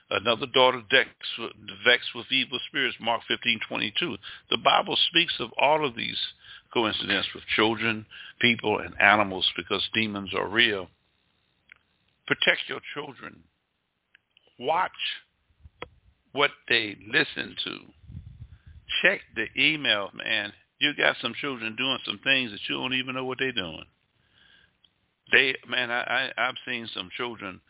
[0.09, 4.17] Another daughter vexed with evil spirits, Mark 15:22.
[4.51, 6.19] The Bible speaks of all of these
[6.73, 8.07] coincidences with children,
[8.41, 10.89] people, and animals because demons are real.
[12.27, 13.43] Protect your children.
[14.59, 14.91] Watch
[16.33, 17.79] what they listen to.
[19.03, 20.53] Check the email, man.
[20.79, 23.85] You got some children doing some things that you don't even know what they're doing.
[25.33, 27.61] They, man, I, I I've seen some children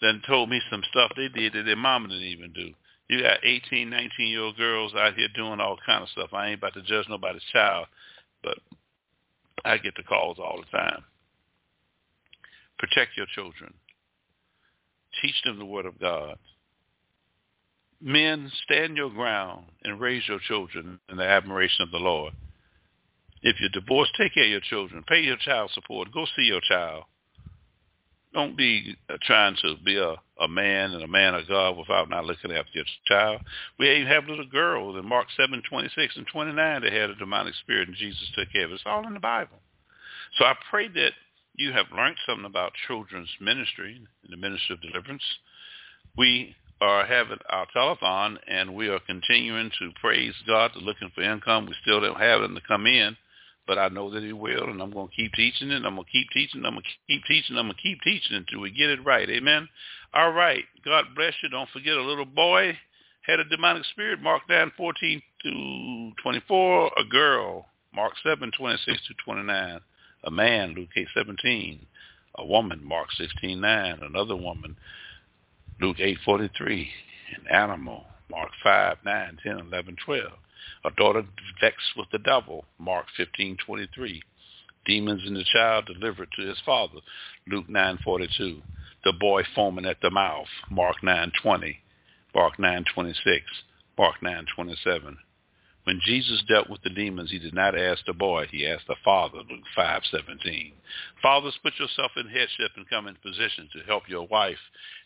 [0.00, 2.70] that told me some stuff they did that their mama didn't even do.
[3.08, 6.30] You got 18, 19-year-old girls out here doing all kind of stuff.
[6.32, 7.86] I ain't about to judge nobody's child,
[8.42, 8.58] but
[9.64, 11.02] I get the calls all the time.
[12.78, 13.74] Protect your children.
[15.22, 16.36] Teach them the word of God.
[18.00, 22.32] Men, stand your ground and raise your children in the admiration of the Lord.
[23.42, 25.04] If you're divorced, take care of your children.
[25.06, 26.12] Pay your child support.
[26.12, 27.04] Go see your child.
[28.32, 32.08] Don't be uh, trying to be a, a man and a man of God without
[32.08, 33.40] not looking after your child.
[33.78, 37.54] We even have little girls in Mark 7, 26 and 29 that had a demonic
[37.56, 38.74] spirit and Jesus took care of it.
[38.74, 39.58] It's all in the Bible.
[40.38, 41.12] So I pray that
[41.60, 45.22] you have learned something about children's ministry, and the ministry of deliverance.
[46.16, 51.66] We are having our telethon and we are continuing to praise God, looking for income.
[51.66, 53.16] We still don't have them to come in
[53.70, 55.84] but I know that he will, and I'm going to keep teaching it.
[55.84, 56.64] I'm going to keep teaching.
[56.64, 57.56] I'm going to keep teaching.
[57.56, 59.30] I'm going to keep teaching until we get it right.
[59.30, 59.68] Amen.
[60.12, 60.64] All right.
[60.84, 61.50] God bless you.
[61.50, 62.76] Don't forget a little boy
[63.22, 64.20] had a demonic spirit.
[64.20, 66.90] Mark 9, 14 to 24.
[66.98, 67.66] A girl.
[67.94, 69.80] Mark 7, 26 to 29.
[70.24, 70.74] A man.
[70.74, 71.86] Luke 8, 17.
[72.36, 72.84] A woman.
[72.84, 73.98] Mark 16, 9.
[74.02, 74.76] Another woman.
[75.80, 76.90] Luke 8, 43.
[77.36, 78.04] An animal.
[78.30, 80.32] Mark 5, 9, 10, 11, 12
[80.84, 81.24] a daughter
[81.60, 84.22] vexed with the devil, Mark 15:23.
[84.84, 87.00] Demons in the child delivered to his father,
[87.46, 88.62] Luke 9:42.
[89.04, 91.80] The boy foaming at the mouth, Mark 9:20,
[92.34, 93.64] Mark 9:26,
[93.96, 95.18] Mark 9:27.
[95.84, 98.96] When Jesus dealt with the demons, he did not ask the boy, he asked the
[99.02, 100.72] father, Luke 5:17.
[101.22, 104.60] Fathers, put yourself in headship and come in position to help your wife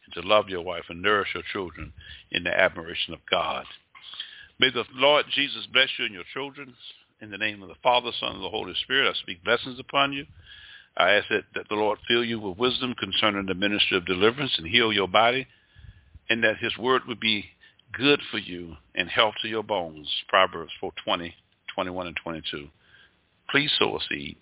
[0.05, 1.93] and to love your wife and nourish your children
[2.33, 3.67] in the admiration of God.
[4.59, 6.75] May the Lord Jesus bless you and your children.
[7.21, 10.13] In the name of the Father, Son, and the Holy Spirit, I speak blessings upon
[10.13, 10.27] you.
[10.97, 14.59] I ask that, that the Lord fill you with wisdom concerning the ministry of deliverance
[14.59, 15.47] and heal your body,
[16.29, 17.47] and that his word would be
[17.99, 20.09] good for you and health to your bones.
[20.29, 21.35] Proverbs 4, 20,
[21.75, 22.69] 21, and 22.
[23.51, 24.37] Please sow a seed.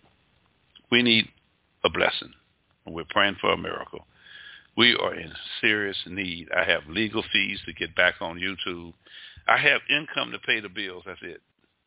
[0.90, 1.28] We need
[1.84, 2.32] a blessing,
[2.86, 4.06] and we're praying for a miracle.
[4.76, 6.48] We are in serious need.
[6.56, 8.94] I have legal fees to get back on YouTube
[9.46, 11.04] I have income to pay the bills.
[11.06, 11.40] That's it.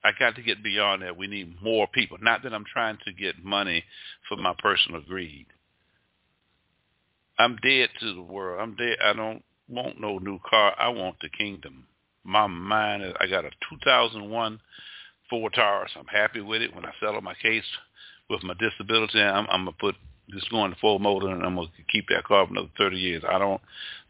[0.03, 1.17] I got to get beyond that.
[1.17, 2.17] We need more people.
[2.21, 3.83] Not that I'm trying to get money
[4.27, 5.47] for my personal greed.
[7.39, 8.61] I'm dead to the world.
[8.61, 8.97] I'm dead.
[9.03, 10.75] I don't want no new car.
[10.77, 11.87] I want the kingdom.
[12.23, 14.59] My mind is, I got a 2001
[15.29, 15.91] Ford Taurus.
[15.95, 16.75] I'm happy with it.
[16.75, 17.63] When I settle my case
[18.29, 19.95] with my disability, I'm, I'm going to put
[20.31, 22.97] just going to full motor and I'm going to keep that car for another 30
[22.97, 23.23] years.
[23.27, 23.61] I don't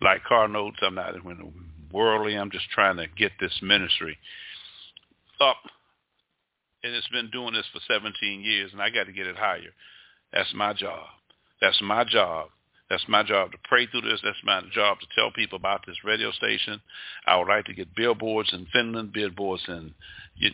[0.01, 0.77] like car notes.
[0.81, 1.53] I'm not in
[1.91, 2.35] worldly.
[2.35, 4.17] I'm just trying to get this ministry
[5.41, 5.57] up.
[6.83, 9.73] And it's been doing this for 17 years, and I got to get it higher.
[10.31, 11.07] That's my job.
[11.59, 12.49] That's my job.
[12.89, 14.19] That's my job to pray through this.
[14.23, 16.81] That's my job to tell people about this radio station.
[17.25, 19.95] I would like to get billboards in Finland, billboards in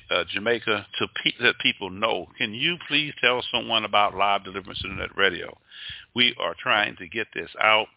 [0.10, 2.28] uh, Jamaica to pe- let people know.
[2.38, 5.58] Can you please tell someone about Live Deliverance Internet Radio?
[6.16, 7.88] We are trying to get this out.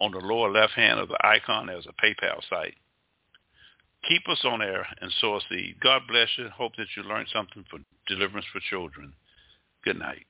[0.00, 2.74] On the lower left hand of the icon, there's a PayPal site.
[4.08, 5.76] Keep us on air and sow a seed.
[5.80, 6.48] God bless you.
[6.48, 9.12] Hope that you learned something for deliverance for children.
[9.84, 10.26] Good night.